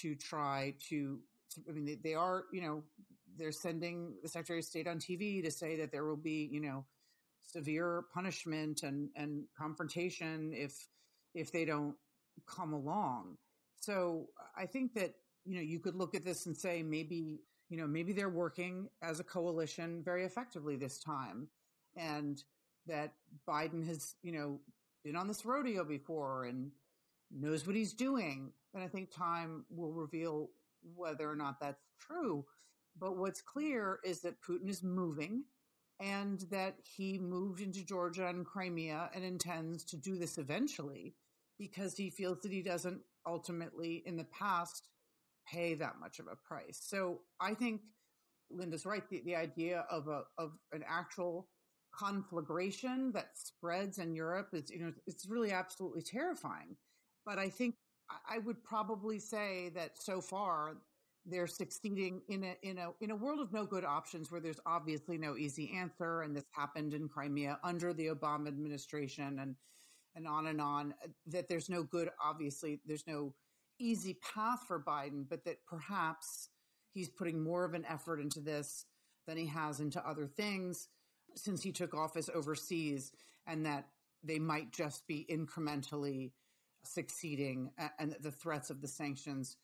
[0.01, 1.19] to try to,
[1.69, 2.83] I mean, they, they are, you know,
[3.37, 6.61] they're sending the Secretary of State on TV to say that there will be, you
[6.61, 6.85] know,
[7.43, 10.89] severe punishment and, and confrontation if
[11.35, 11.95] if they don't
[12.47, 13.37] come along.
[13.81, 14.27] So
[14.57, 17.87] I think that you know you could look at this and say maybe you know
[17.87, 21.49] maybe they're working as a coalition very effectively this time,
[21.97, 22.43] and
[22.91, 23.15] that
[23.49, 24.61] Biden has you know
[25.05, 26.71] been on this rodeo before and
[27.31, 28.53] knows what he's doing.
[28.75, 30.51] And I think time will reveal
[30.95, 32.45] whether or not that's true.
[32.99, 35.45] But what's clear is that Putin is moving
[36.01, 41.15] and that he moved into Georgia and Crimea and intends to do this eventually
[41.59, 44.89] because he feels that he doesn't ultimately in the past
[45.47, 46.81] pay that much of a price.
[46.83, 47.83] So I think
[48.51, 49.09] Linda's right.
[49.09, 51.49] The, the idea of a, of an actual
[51.93, 56.77] conflagration that spreads in Europe is, you know, it's really absolutely terrifying.
[57.27, 57.75] But I think
[58.29, 60.77] I would probably say that so far
[61.27, 64.61] they're succeeding in a in a in a world of no good options where there's
[64.67, 69.55] obviously no easy answer and this happened in Crimea under the Obama administration and
[70.17, 70.95] and on and on
[71.27, 73.35] that there's no good obviously there's no
[73.79, 76.49] easy path for Biden but that perhaps
[76.95, 78.87] he's putting more of an effort into this
[79.27, 80.89] than he has into other things
[81.35, 83.13] since he took office overseas
[83.47, 83.87] and that
[84.23, 86.33] they might just be incrementally
[86.85, 89.57] succeeding and that the threats of the sanctions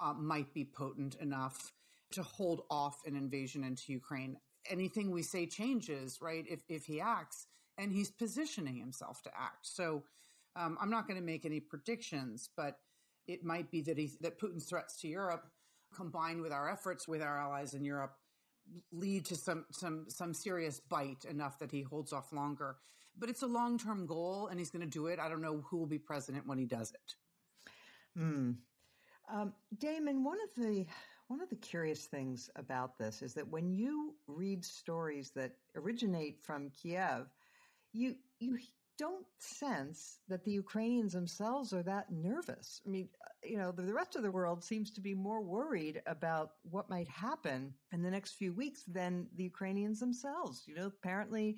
[0.00, 1.72] uh, might be potent enough
[2.12, 4.36] to hold off an invasion into Ukraine.
[4.68, 6.44] Anything we say changes, right?
[6.48, 7.46] If, if he acts,
[7.78, 9.66] and he's positioning himself to act.
[9.66, 10.02] So
[10.56, 12.76] um, I'm not going to make any predictions, but
[13.26, 15.46] it might be that he, that Putin's threats to Europe,
[15.94, 18.14] combined with our efforts with our allies in Europe,
[18.92, 22.76] lead to some some some serious bite enough that he holds off longer.
[23.18, 25.18] But it's a long term goal, and he's going to do it.
[25.18, 27.14] I don't know who will be president when he does it.
[28.16, 28.52] Hmm.
[29.32, 30.86] Um, Damon, one of the
[31.28, 36.40] one of the curious things about this is that when you read stories that originate
[36.40, 37.26] from Kiev,
[37.92, 38.58] you you
[38.98, 42.80] don't sense that the Ukrainians themselves are that nervous.
[42.86, 43.08] I mean,
[43.44, 46.88] you know, the, the, rest of the world seems to be more worried about what
[46.88, 50.62] might happen in the next few weeks than the Ukrainians themselves.
[50.66, 51.56] You know, apparently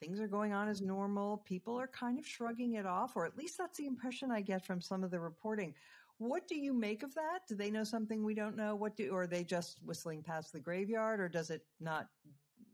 [0.00, 1.38] things are going on as normal.
[1.38, 4.64] People are kind of shrugging it off, or at least that's the impression I get
[4.64, 5.74] from some of the reporting.
[6.18, 7.40] What do you make of that?
[7.46, 8.74] Do they know something we don't know?
[8.74, 12.08] What do, or are they just whistling past the graveyard, or does it not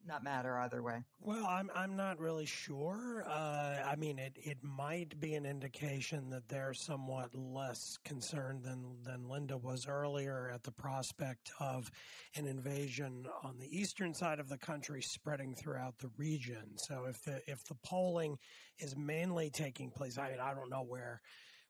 [0.06, 1.02] not matter either way?
[1.20, 3.24] Well, I'm I'm not really sure.
[3.26, 8.96] Uh, I mean, it it might be an indication that they're somewhat less concerned than
[9.02, 11.90] than Linda was earlier at the prospect of
[12.36, 16.76] an invasion on the eastern side of the country spreading throughout the region.
[16.76, 18.38] So if the if the polling
[18.78, 21.20] is mainly taking place, I mean, I don't know where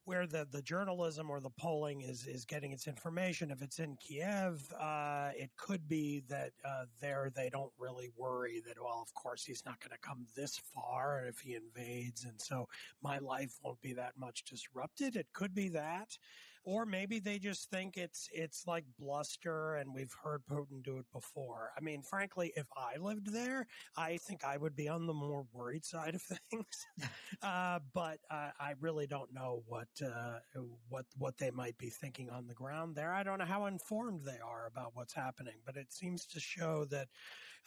[0.04, 3.50] where the, the journalism or the polling is, is getting its information.
[3.50, 8.60] If it's in Kiev, uh, it could be that uh, there they don't really worry
[8.66, 12.24] that, well, of course, he's not going to come this far if he invades.
[12.24, 12.68] And so
[13.02, 15.16] my life won't be that much disrupted.
[15.16, 16.18] It could be that
[16.64, 21.06] or maybe they just think it's it's like bluster and we've heard Putin do it
[21.12, 21.70] before.
[21.76, 25.44] I mean, frankly, if I lived there, I think I would be on the more
[25.52, 26.86] worried side of things.
[27.42, 30.38] uh, but uh, I really don't know what uh,
[30.88, 33.12] what what they might be thinking on the ground there.
[33.12, 36.84] I don't know how informed they are about what's happening, but it seems to show
[36.86, 37.08] that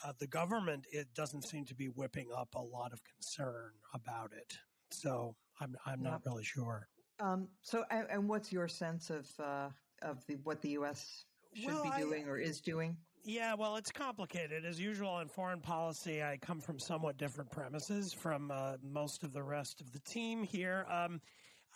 [0.04, 4.32] uh, the government it doesn't seem to be whipping up a lot of concern about
[4.32, 4.58] it.
[4.92, 6.88] So I'm I'm not really sure.
[7.20, 9.70] Um, so, and, and, what's your sense of uh,
[10.02, 11.26] of the what the U.S.
[11.54, 12.98] should well, be doing I, or is doing?
[13.24, 14.66] Yeah, well, it's complicated.
[14.66, 19.34] As usual in foreign policy, I come from somewhat different premises from uh, most of
[19.34, 20.86] the rest of the team here.
[20.92, 21.20] Um,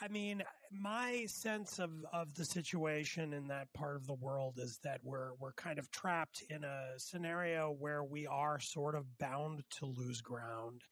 [0.01, 4.79] I mean, my sense of, of the situation in that part of the world is
[4.83, 9.63] that we're we're kind of trapped in a scenario where we are sort of bound
[9.79, 10.83] to lose ground.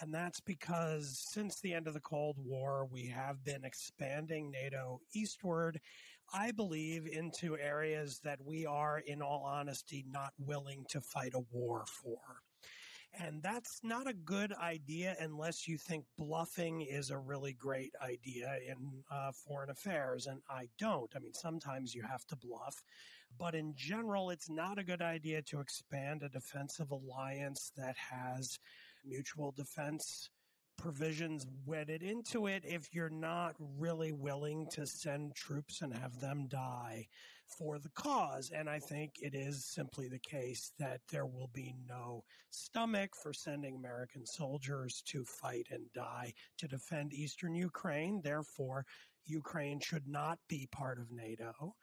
[0.00, 5.00] And that's because since the end of the Cold War, we have been expanding NATO
[5.14, 5.80] eastward,
[6.32, 11.44] I believe, into areas that we are, in all honesty, not willing to fight a
[11.52, 12.18] war for.
[13.14, 18.56] And that's not a good idea unless you think bluffing is a really great idea
[18.66, 18.76] in
[19.10, 20.26] uh, foreign affairs.
[20.26, 21.10] And I don't.
[21.14, 22.82] I mean, sometimes you have to bluff.
[23.38, 28.58] But in general, it's not a good idea to expand a defensive alliance that has
[29.04, 30.30] mutual defense
[30.78, 36.46] provisions wedded into it if you're not really willing to send troops and have them
[36.48, 37.06] die
[37.46, 38.50] for the cause.
[38.54, 43.32] And I think it is simply the case that there will be no stomach for
[43.32, 48.20] sending American soldiers to fight and die to defend eastern Ukraine.
[48.22, 48.84] Therefore,
[49.26, 51.74] Ukraine should not be part of NATO.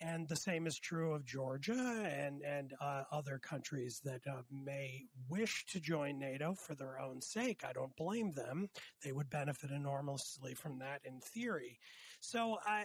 [0.00, 5.06] And the same is true of Georgia and, and uh, other countries that uh, may
[5.28, 7.64] wish to join NATO for their own sake.
[7.68, 8.68] I don't blame them.
[9.02, 11.80] They would benefit enormously from that in theory.
[12.20, 12.84] So I,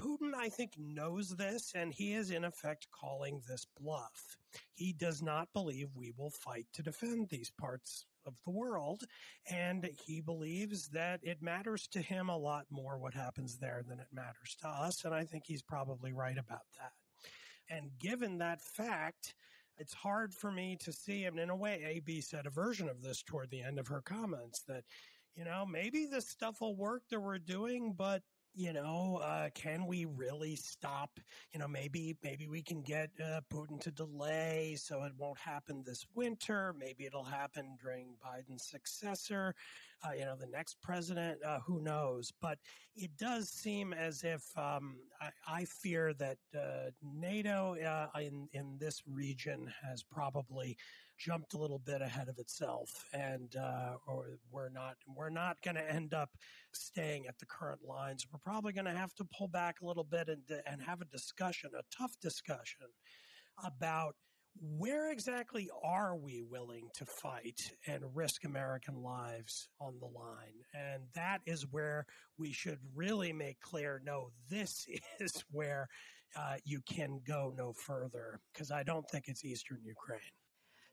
[0.00, 4.36] Putin, I think, knows this, and he is in effect calling this bluff.
[4.72, 9.04] He does not believe we will fight to defend these parts of the world.
[9.50, 13.98] And he believes that it matters to him a lot more what happens there than
[13.98, 15.04] it matters to us.
[15.04, 16.92] And I think he's probably right about that.
[17.68, 19.34] And given that fact,
[19.78, 23.02] it's hard for me to see, and in a way, AB said a version of
[23.02, 24.84] this toward the end of her comments that,
[25.34, 28.22] you know, maybe this stuff will work that we're doing, but
[28.54, 31.20] you know, uh, can we really stop?
[31.52, 35.82] You know, maybe maybe we can get uh, Putin to delay so it won't happen
[35.84, 36.74] this winter.
[36.78, 39.54] Maybe it'll happen during Biden's successor.
[40.04, 41.38] Uh, you know, the next president.
[41.44, 42.32] Uh, who knows?
[42.40, 42.58] But
[42.96, 48.78] it does seem as if um, I, I, fear that uh, NATO uh, in in
[48.78, 50.76] this region has probably
[51.20, 55.76] jumped a little bit ahead of itself, and uh, or we're not we're not going
[55.76, 56.30] to end up
[56.72, 58.26] staying at the current lines.
[58.32, 61.04] We're probably going to have to pull back a little bit and and have a
[61.04, 62.86] discussion, a tough discussion
[63.62, 64.16] about
[64.78, 70.64] where exactly are we willing to fight and risk American lives on the line?
[70.74, 72.06] And that is where
[72.38, 74.86] we should really make clear no, this
[75.20, 75.88] is where
[76.36, 80.20] uh, you can go no further, because I don't think it's Eastern Ukraine.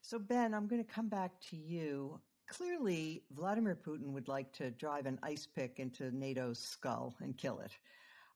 [0.09, 2.17] So, Ben, I'm going to come back to you.
[2.47, 7.59] Clearly, Vladimir Putin would like to drive an ice pick into NATO's skull and kill
[7.59, 7.73] it.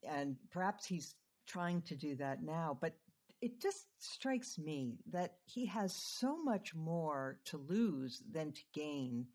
[0.04, 1.16] And perhaps he's
[1.48, 2.78] trying to do that now.
[2.82, 2.96] But
[3.42, 9.28] it just strikes me that he has so much more to lose than to gain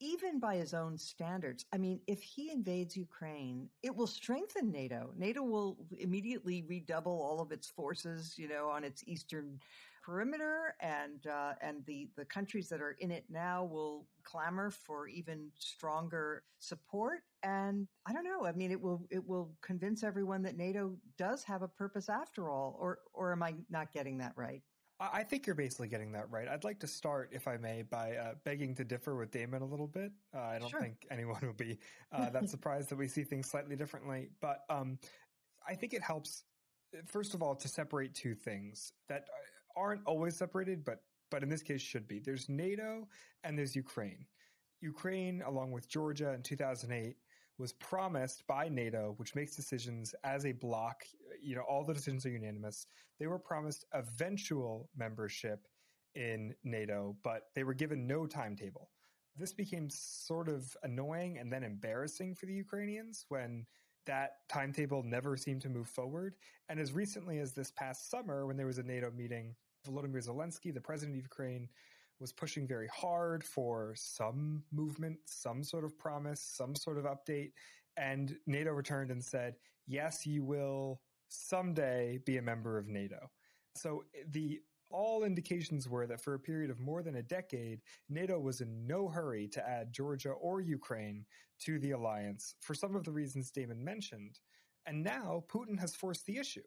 [0.00, 1.64] even by his own standards.
[1.72, 5.12] I mean, if he invades Ukraine, it will strengthen NATO.
[5.16, 9.60] NATO will immediately redouble all of its forces, you know, on its eastern
[10.02, 15.08] perimeter, and uh, and the the countries that are in it now will clamor for
[15.08, 17.20] even stronger support.
[17.42, 18.46] And I don't know.
[18.46, 22.50] I mean, it will it will convince everyone that NATO does have a purpose after
[22.50, 22.76] all.
[22.78, 24.62] Or or am I not getting that right?
[25.00, 26.46] I think you're basically getting that right.
[26.46, 29.66] I'd like to start, if I may, by uh, begging to differ with Damon a
[29.66, 30.12] little bit.
[30.34, 30.80] Uh, I don't sure.
[30.80, 31.78] think anyone will be
[32.12, 34.28] uh, that surprised that we see things slightly differently.
[34.42, 34.98] But um,
[35.66, 36.44] I think it helps,
[37.06, 39.24] first of all, to separate two things that
[39.76, 42.18] aren't always separated, but but in this case should be.
[42.18, 43.06] There's NATO
[43.44, 44.26] and there's Ukraine.
[44.80, 47.16] Ukraine, along with Georgia in 2008,
[47.58, 51.04] was promised by NATO, which makes decisions as a bloc.
[51.42, 52.86] You know, all the decisions are unanimous.
[53.18, 55.68] They were promised eventual membership
[56.14, 58.90] in NATO, but they were given no timetable.
[59.36, 63.66] This became sort of annoying and then embarrassing for the Ukrainians when
[64.06, 66.34] that timetable never seemed to move forward.
[66.68, 69.54] And as recently as this past summer, when there was a NATO meeting,
[69.86, 71.68] Volodymyr Zelensky, the president of Ukraine,
[72.18, 77.52] was pushing very hard for some movement, some sort of promise, some sort of update.
[77.96, 83.30] And NATO returned and said, yes, you will someday be a member of NATO.
[83.74, 84.60] So the
[84.90, 88.86] all indications were that for a period of more than a decade, NATO was in
[88.86, 91.24] no hurry to add Georgia or Ukraine
[91.60, 94.38] to the alliance for some of the reasons Damon mentioned.
[94.86, 96.62] And now Putin has forced the issue.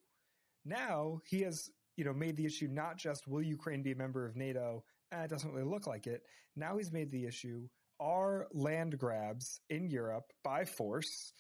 [0.66, 4.26] Now he has, you know, made the issue not just will Ukraine be a member
[4.26, 4.84] of NATO?
[5.12, 6.24] Eh, it doesn't really look like it.
[6.56, 7.68] Now he's made the issue
[8.00, 11.34] are land grabs in Europe by force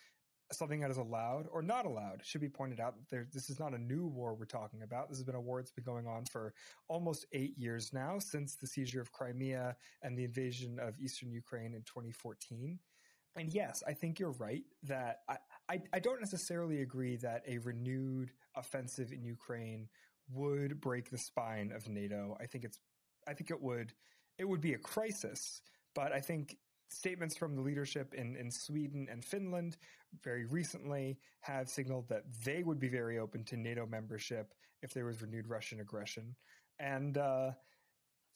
[0.51, 2.19] something that is allowed or not allowed.
[2.19, 4.83] It should be pointed out that there, this is not a new war we're talking
[4.83, 5.09] about.
[5.09, 6.53] This has been a war that's been going on for
[6.87, 11.73] almost eight years now since the seizure of Crimea and the invasion of eastern Ukraine
[11.73, 12.79] in 2014.
[13.35, 15.37] And yes, I think you're right that I,
[15.69, 19.87] I, I don't necessarily agree that a renewed offensive in Ukraine
[20.31, 22.37] would break the spine of NATO.
[22.39, 22.79] I think it's
[23.27, 23.93] I think it would
[24.37, 25.61] it would be a crisis,
[25.95, 26.57] but I think
[26.93, 29.77] statements from the leadership in, in Sweden and Finland
[30.23, 35.05] very recently have signaled that they would be very open to NATO membership if there
[35.05, 36.35] was renewed Russian aggression.
[36.79, 37.51] And uh,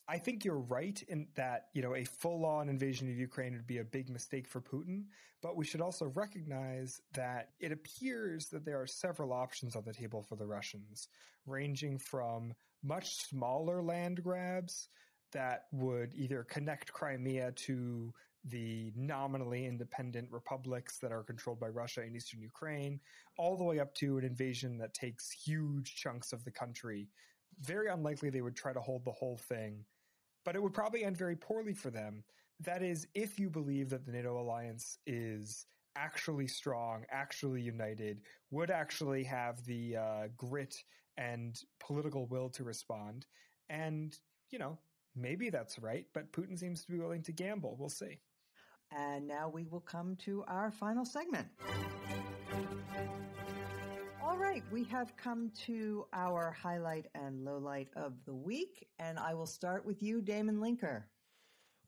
[0.08, 3.66] I think you're right in that, you know, a full on invasion of Ukraine would
[3.66, 5.04] be a big mistake for Putin.
[5.42, 9.92] But we should also recognize that it appears that there are several options on the
[9.92, 11.08] table for the Russians,
[11.46, 14.88] ranging from much smaller land grabs
[15.32, 18.12] that would either connect Crimea to
[18.50, 23.00] the nominally independent republics that are controlled by Russia in eastern Ukraine,
[23.36, 27.08] all the way up to an invasion that takes huge chunks of the country.
[27.60, 29.84] Very unlikely they would try to hold the whole thing,
[30.44, 32.24] but it would probably end very poorly for them.
[32.60, 38.20] That is, if you believe that the NATO alliance is actually strong, actually united,
[38.50, 40.76] would actually have the uh, grit
[41.16, 43.26] and political will to respond.
[43.68, 44.16] And,
[44.50, 44.78] you know,
[45.16, 47.76] maybe that's right, but Putin seems to be willing to gamble.
[47.78, 48.20] We'll see.
[48.90, 51.46] And now we will come to our final segment.
[54.22, 59.34] All right, we have come to our highlight and lowlight of the week, and I
[59.34, 61.04] will start with you, Damon Linker.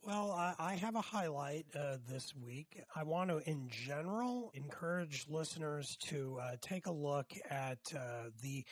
[0.02, 2.80] Well, I have a highlight uh, this week.
[2.96, 8.64] I want to, in general, encourage listeners to uh, take a look at uh, the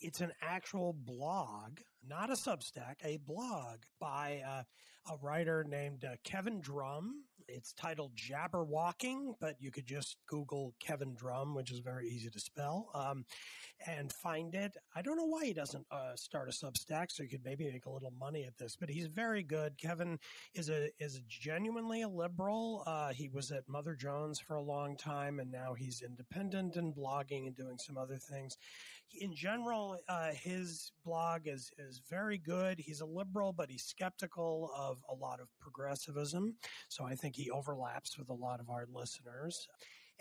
[0.00, 4.62] it's an actual blog, not a Substack, a blog by uh,
[5.12, 7.24] a writer named uh, Kevin Drum.
[7.48, 12.40] It's titled Jabberwocking, but you could just Google Kevin Drum, which is very easy to
[12.40, 13.24] spell, um,
[13.86, 14.76] and find it.
[14.94, 17.86] I don't know why he doesn't uh, start a Substack, so he could maybe make
[17.86, 18.76] a little money at this.
[18.78, 19.78] But he's very good.
[19.78, 20.18] Kevin
[20.54, 22.82] is a is genuinely a liberal.
[22.86, 26.94] Uh, he was at Mother Jones for a long time, and now he's independent and
[26.94, 28.56] blogging and doing some other things.
[29.12, 32.78] In general, uh, his blog is is very good.
[32.78, 36.56] He's a liberal, but he's skeptical of a lot of progressivism.
[36.88, 39.68] So I think he overlaps with a lot of our listeners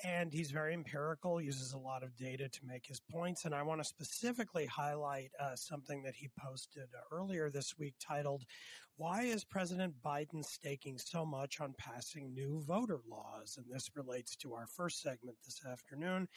[0.03, 3.45] and he's very empirical, uses a lot of data to make his points.
[3.45, 8.43] And I want to specifically highlight uh, something that he posted earlier this week titled,
[8.97, 13.57] Why is President Biden staking so much on passing new voter laws?
[13.57, 16.27] And this relates to our first segment this afternoon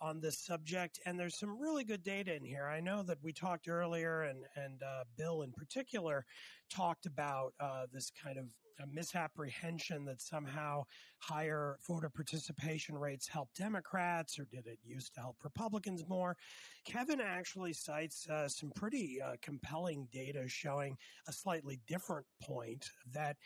[0.00, 1.00] on this subject.
[1.06, 2.66] And there's some really good data in here.
[2.66, 6.24] I know that we talked earlier, and, and uh, Bill in particular
[6.70, 8.46] talked about uh, this kind of
[8.92, 10.82] misapprehension that somehow
[11.18, 16.36] higher voter participation rates help Democrats or did it used to help Republicans more?
[16.84, 20.96] Kevin actually cites uh, some pretty uh, compelling data showing
[21.28, 23.36] a slightly different point that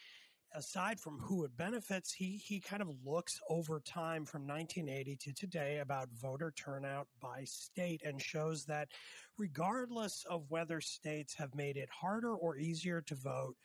[0.55, 5.33] aside from who it benefits, he, he kind of looks over time from 1980 to
[5.33, 8.89] today about voter turnout by state and shows that
[9.37, 13.57] regardless of whether states have made it harder or easier to vote,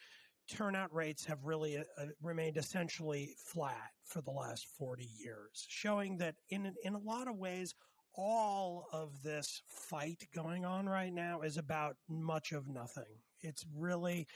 [0.49, 6.17] turnout rates have really uh, uh, remained essentially flat for the last 40 years, showing
[6.17, 7.73] that in, in a lot of ways,
[8.15, 13.03] all of this fight going on right now is about much of nothing.
[13.41, 14.27] It's really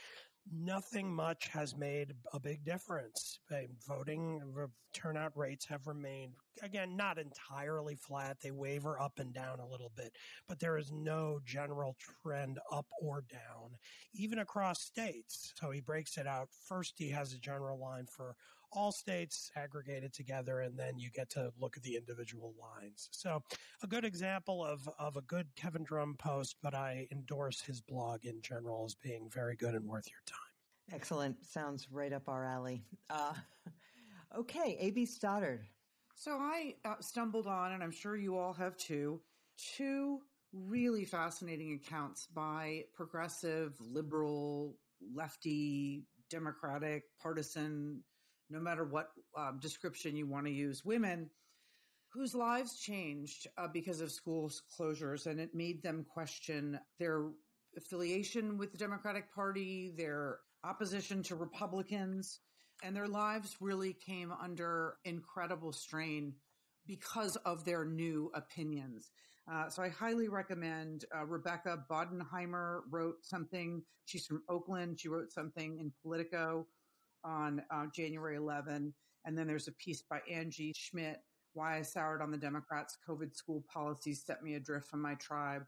[0.52, 3.40] nothing much has made a big difference.
[3.86, 6.32] Voting uh, turnout rates have remained,
[6.62, 8.38] again, not entirely flat.
[8.42, 10.12] They waver up and down a little bit,
[10.48, 13.76] but there is no general trend up or down,
[14.14, 15.52] even across states.
[15.58, 16.48] So he breaks it out.
[16.66, 18.36] First, he has a general line for
[18.72, 23.08] all states aggregated together, and then you get to look at the individual lines.
[23.12, 23.42] So,
[23.82, 28.24] a good example of, of a good Kevin Drum post, but I endorse his blog
[28.24, 30.94] in general as being very good and worth your time.
[30.96, 31.44] Excellent.
[31.44, 32.82] Sounds right up our alley.
[33.10, 33.34] Uh,
[34.38, 35.06] okay, A.B.
[35.06, 35.66] Stoddard.
[36.14, 39.20] So, I uh, stumbled on, and I'm sure you all have too,
[39.56, 40.20] two
[40.52, 44.76] really fascinating accounts by progressive, liberal,
[45.14, 48.02] lefty, democratic, partisan
[48.50, 51.30] no matter what um, description you want to use, women
[52.10, 57.26] whose lives changed uh, because of school closures, and it made them question their
[57.76, 62.40] affiliation with the Democratic Party, their opposition to Republicans,
[62.82, 66.32] and their lives really came under incredible strain
[66.86, 69.10] because of their new opinions.
[69.50, 73.82] Uh, so I highly recommend uh, Rebecca Bodenheimer wrote something.
[74.04, 75.00] She's from Oakland.
[75.00, 76.66] She wrote something in Politico
[77.24, 78.92] on uh, January 11.
[79.24, 81.18] And then there's a piece by Angie Schmitt,
[81.54, 85.62] Why I Soured on the Democrats' COVID School Policies Set Me Adrift from My Tribe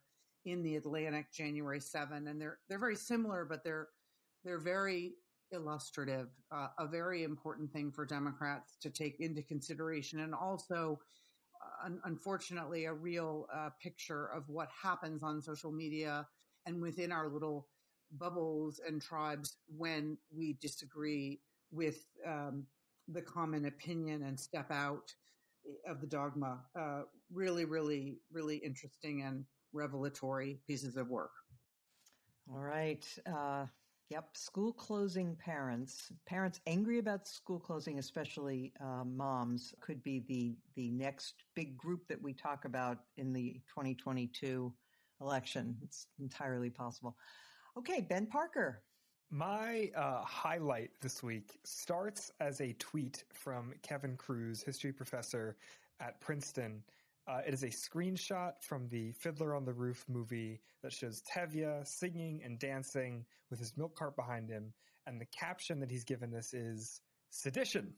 [0.45, 2.29] in the Atlantic, January 7.
[2.29, 3.89] And they're, they're very similar, but they're,
[4.45, 5.15] they're very
[5.53, 10.21] illustrative, uh, a very important thing for Democrats to take into consideration.
[10.21, 10.99] And also,
[11.63, 16.27] uh, un- unfortunately, a real uh, picture of what happens on social media
[16.67, 17.69] and within our little
[18.19, 21.41] bubbles and tribes when we disagree
[21.71, 22.65] with um,
[23.09, 25.13] the common opinion and step out
[25.87, 26.61] of the dogma.
[26.79, 27.03] Uh,
[27.33, 31.31] really, really, really interesting and revelatory pieces of work.
[32.51, 33.07] All right.
[33.27, 33.67] Uh,
[34.09, 34.37] yep.
[34.37, 40.91] School closing parents, parents angry about school closing, especially uh, moms, could be the the
[40.91, 44.73] next big group that we talk about in the 2022
[45.21, 45.77] election.
[45.83, 47.17] It's entirely possible.
[47.81, 48.83] Okay, Ben Parker.
[49.31, 55.57] My uh, highlight this week starts as a tweet from Kevin Kruse, history professor
[55.99, 56.83] at Princeton.
[57.27, 61.87] Uh, it is a screenshot from the Fiddler on the Roof movie that shows Tevye
[61.87, 64.75] singing and dancing with his milk cart behind him.
[65.07, 67.01] And the caption that he's given this is
[67.31, 67.95] sedition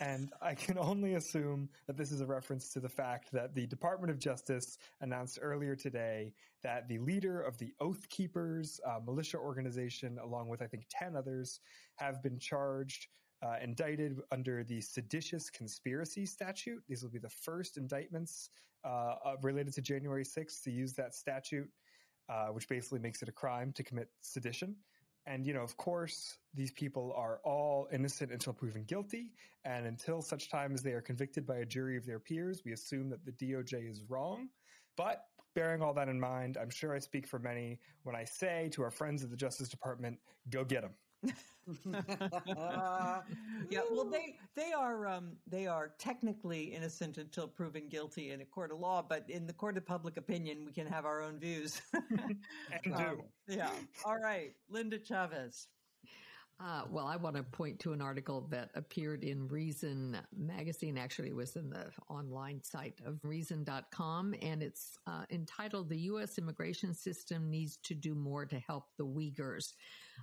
[0.00, 3.66] and I can only assume that this is a reference to the fact that the
[3.66, 9.38] Department of Justice announced earlier today that the leader of the Oath Keepers uh, militia
[9.38, 11.60] organization, along with I think 10 others,
[11.96, 13.08] have been charged.
[13.40, 16.82] Uh, indicted under the seditious conspiracy statute.
[16.88, 18.50] These will be the first indictments
[18.84, 21.68] uh, related to January 6th to use that statute,
[22.28, 24.74] uh, which basically makes it a crime to commit sedition.
[25.28, 29.34] And, you know, of course, these people are all innocent until proven guilty.
[29.66, 32.72] And until such time as they are convicted by a jury of their peers, we
[32.72, 34.48] assume that the DOJ is wrong.
[34.96, 38.70] But bearing all that in mind, I'm sure I speak for many when I say
[38.72, 40.18] to our friends at the Justice Department,
[40.48, 40.94] go get them.
[43.70, 48.44] Yeah, well, they they are um, they are technically innocent until proven guilty in a
[48.44, 51.38] court of law, but in the court of public opinion, we can have our own
[51.38, 51.80] views.
[51.92, 52.36] and
[52.84, 52.92] do.
[52.92, 53.70] Um, yeah.
[54.04, 55.66] All right, Linda Chavez.
[56.60, 60.98] Uh, well, I want to point to an article that appeared in Reason magazine.
[60.98, 66.36] Actually, it was in the online site of reason.com, and it's uh, entitled The U.S.
[66.36, 69.74] Immigration System Needs to Do More to Help the Uyghurs.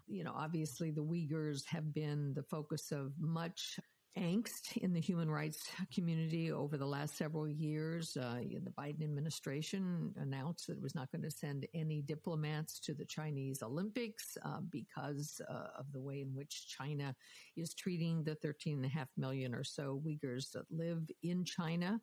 [0.07, 3.79] You know, obviously, the Uyghurs have been the focus of much
[4.17, 8.15] angst in the human rights community over the last several years.
[8.15, 12.93] Uh, the Biden administration announced that it was not going to send any diplomats to
[12.93, 17.13] the Chinese Olympics uh, because uh, of the way in which China
[17.57, 21.99] is treating the 13.5 million or so Uyghurs that live in China.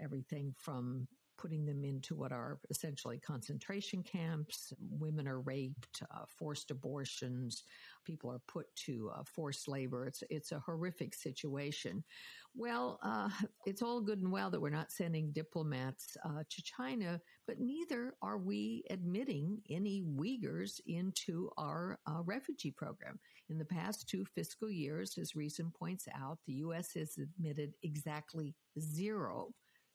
[0.00, 1.06] Everything from
[1.42, 4.72] putting them into what are essentially concentration camps.
[4.78, 7.64] Women are raped, uh, forced abortions.
[8.06, 10.06] People are put to uh, forced labor.
[10.06, 12.04] It's it's a horrific situation.
[12.54, 13.30] Well, uh,
[13.66, 18.14] it's all good and well that we're not sending diplomats uh, to China, but neither
[18.22, 23.18] are we admitting any Uyghurs into our uh, refugee program.
[23.48, 26.92] In the past two fiscal years, as Reason points out, the U.S.
[26.94, 29.52] has admitted exactly zero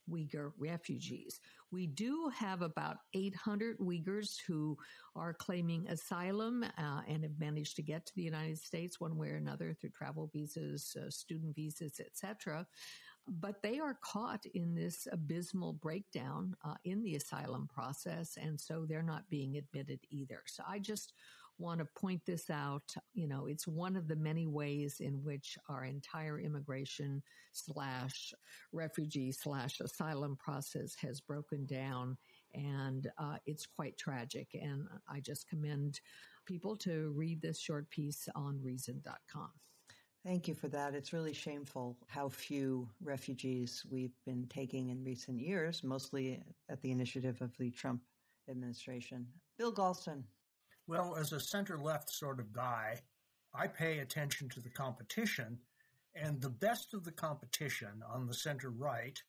[0.09, 1.39] Uyghur refugees.
[1.71, 4.77] We do have about 800 Uyghurs who
[5.15, 9.29] are claiming asylum uh, and have managed to get to the United States one way
[9.29, 12.65] or another through travel visas, uh, student visas, etc.
[13.27, 18.85] But they are caught in this abysmal breakdown uh, in the asylum process, and so
[18.87, 20.43] they're not being admitted either.
[20.45, 21.13] So I just
[21.59, 22.93] want to point this out.
[23.13, 28.33] You know, it's one of the many ways in which our entire immigration slash
[28.71, 32.17] refugee slash asylum process has broken down.
[32.53, 34.47] And uh, it's quite tragic.
[34.53, 35.99] And I just commend
[36.45, 39.49] people to read this short piece on reason.com.
[40.25, 40.93] Thank you for that.
[40.93, 46.91] It's really shameful how few refugees we've been taking in recent years, mostly at the
[46.91, 48.01] initiative of the Trump
[48.49, 49.25] administration.
[49.57, 50.23] Bill Galston.
[50.87, 53.01] Well, as a center left sort of guy,
[53.53, 55.59] I pay attention to the competition,
[56.15, 59.21] and the best of the competition on the center right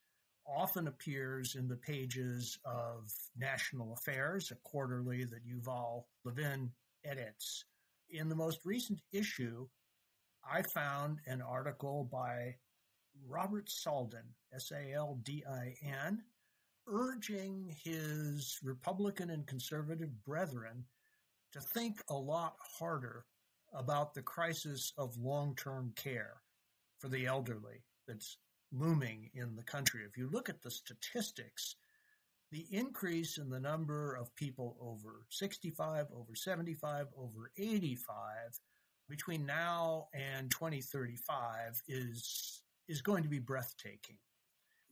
[0.47, 6.71] often appears in the pages of National Affairs, a quarterly that Yuval Levin
[7.03, 7.65] edits.
[8.09, 9.67] In the most recent issue,
[10.49, 12.55] I found an article by
[13.27, 16.23] Robert Saldin, S A L D I N,
[16.87, 20.85] urging his Republican and conservative brethren
[21.53, 23.25] to think a lot harder
[23.73, 26.41] about the crisis of long term care
[26.99, 28.37] for the elderly that's
[28.71, 30.01] looming in the country.
[30.07, 31.75] If you look at the statistics,
[32.51, 38.59] the increase in the number of people over 65, over 75, over 85
[39.07, 44.17] between now and 2035 is is going to be breathtaking.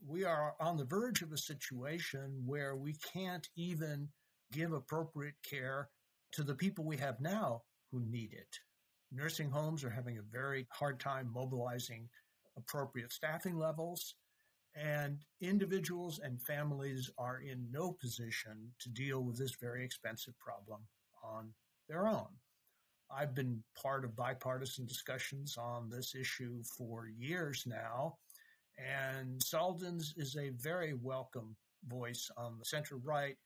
[0.05, 4.10] We are on the verge of a situation where we can't even
[4.51, 5.89] give appropriate care
[6.34, 7.62] to the people we have now
[7.92, 8.60] who need it.
[9.12, 12.10] Nursing homes are having a very hard time mobilizing
[12.58, 14.16] appropriate staffing levels,
[14.76, 20.82] and individuals and families are in no position to deal with this very expensive problem
[21.24, 21.54] on
[21.88, 22.28] their own.
[23.10, 28.18] I've been part of bipartisan discussions on this issue for years now,
[28.78, 31.56] and Saldin's is a very welcome
[31.88, 33.38] voice on the center right,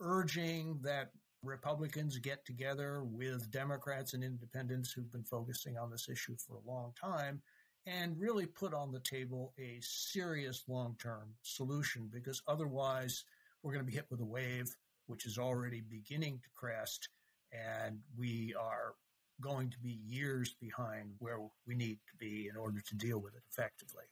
[0.00, 1.10] urging that
[1.44, 6.70] Republicans get together with Democrats and independents who've been focusing on this issue for a
[6.70, 7.42] long time
[7.86, 13.24] and really put on the table a serious long term solution because otherwise
[13.62, 14.74] we're going to be hit with a wave
[15.06, 17.08] which is already beginning to crest
[17.52, 18.94] and we are
[19.40, 23.34] going to be years behind where we need to be in order to deal with
[23.34, 24.04] it effectively.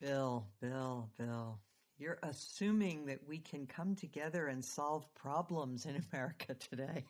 [0.00, 1.60] Bill, Bill, Bill.
[1.98, 7.04] You're assuming that we can come together and solve problems in America today.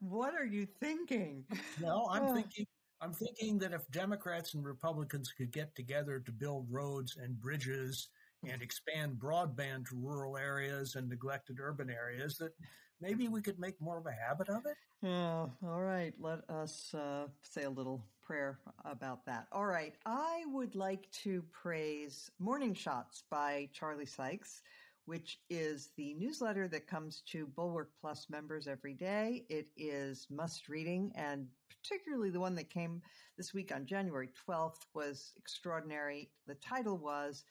[0.00, 1.44] what are you thinking?
[1.80, 2.66] No, I'm thinking
[3.00, 8.08] I'm thinking that if Democrats and Republicans could get together to build roads and bridges
[8.48, 12.52] and expand broadband to rural areas and neglected urban areas, that
[13.00, 14.76] maybe we could make more of a habit of it.
[15.02, 15.46] Yeah.
[15.66, 16.14] All right.
[16.18, 19.46] Let us uh, say a little prayer about that.
[19.52, 19.94] All right.
[20.06, 24.62] I would like to praise Morning Shots by Charlie Sykes,
[25.04, 29.44] which is the newsletter that comes to Bulwark Plus members every day.
[29.50, 33.02] It is must reading, and particularly the one that came
[33.36, 36.30] this week on January 12th was extraordinary.
[36.46, 37.44] The title was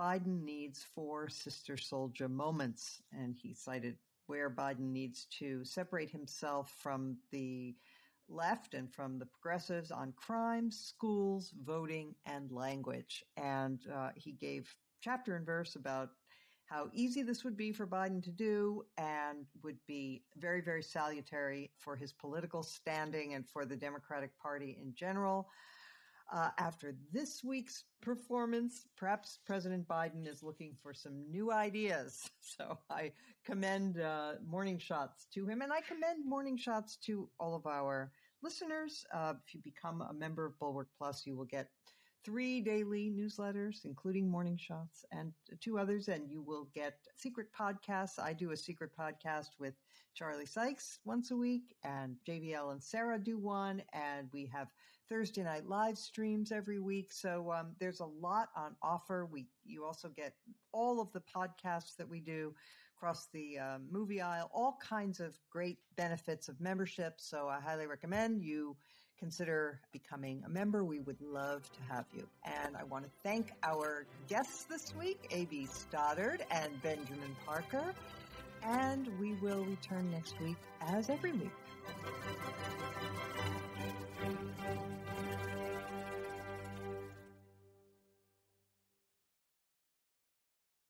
[0.00, 3.96] Biden Needs Four Sister Souljah Moments, and he cited
[4.26, 7.76] where Biden needs to separate himself from the
[8.28, 13.24] left and from the progressives on crime, schools, voting, and language.
[13.36, 16.10] And uh, he gave chapter and verse about
[16.66, 21.70] how easy this would be for Biden to do and would be very, very salutary
[21.78, 25.48] for his political standing and for the Democratic Party in general.
[26.32, 32.28] Uh, after this week's performance, perhaps President Biden is looking for some new ideas.
[32.58, 33.12] So I
[33.44, 38.12] commend uh, Morning Shots to him, and I commend Morning Shots to all of our
[38.42, 39.04] listeners.
[39.12, 41.68] Uh, if you become a member of Bulwark Plus, you will get
[42.24, 48.18] three daily newsletters, including Morning Shots and two others, and you will get secret podcasts.
[48.18, 49.74] I do a secret podcast with
[50.14, 54.68] Charlie Sykes once a week, and JVL and Sarah do one, and we have
[55.08, 57.12] Thursday night live streams every week.
[57.12, 59.26] So um, there's a lot on offer.
[59.26, 60.34] We you also get
[60.72, 62.54] all of the podcasts that we do
[62.96, 67.14] across the um, movie aisle, all kinds of great benefits of membership.
[67.18, 68.76] So I highly recommend you
[69.18, 70.84] consider becoming a member.
[70.84, 72.26] We would love to have you.
[72.44, 75.66] And I want to thank our guests this week, A.B.
[75.66, 77.94] Stoddard and Benjamin Parker.
[78.62, 81.50] And we will return next week as every week.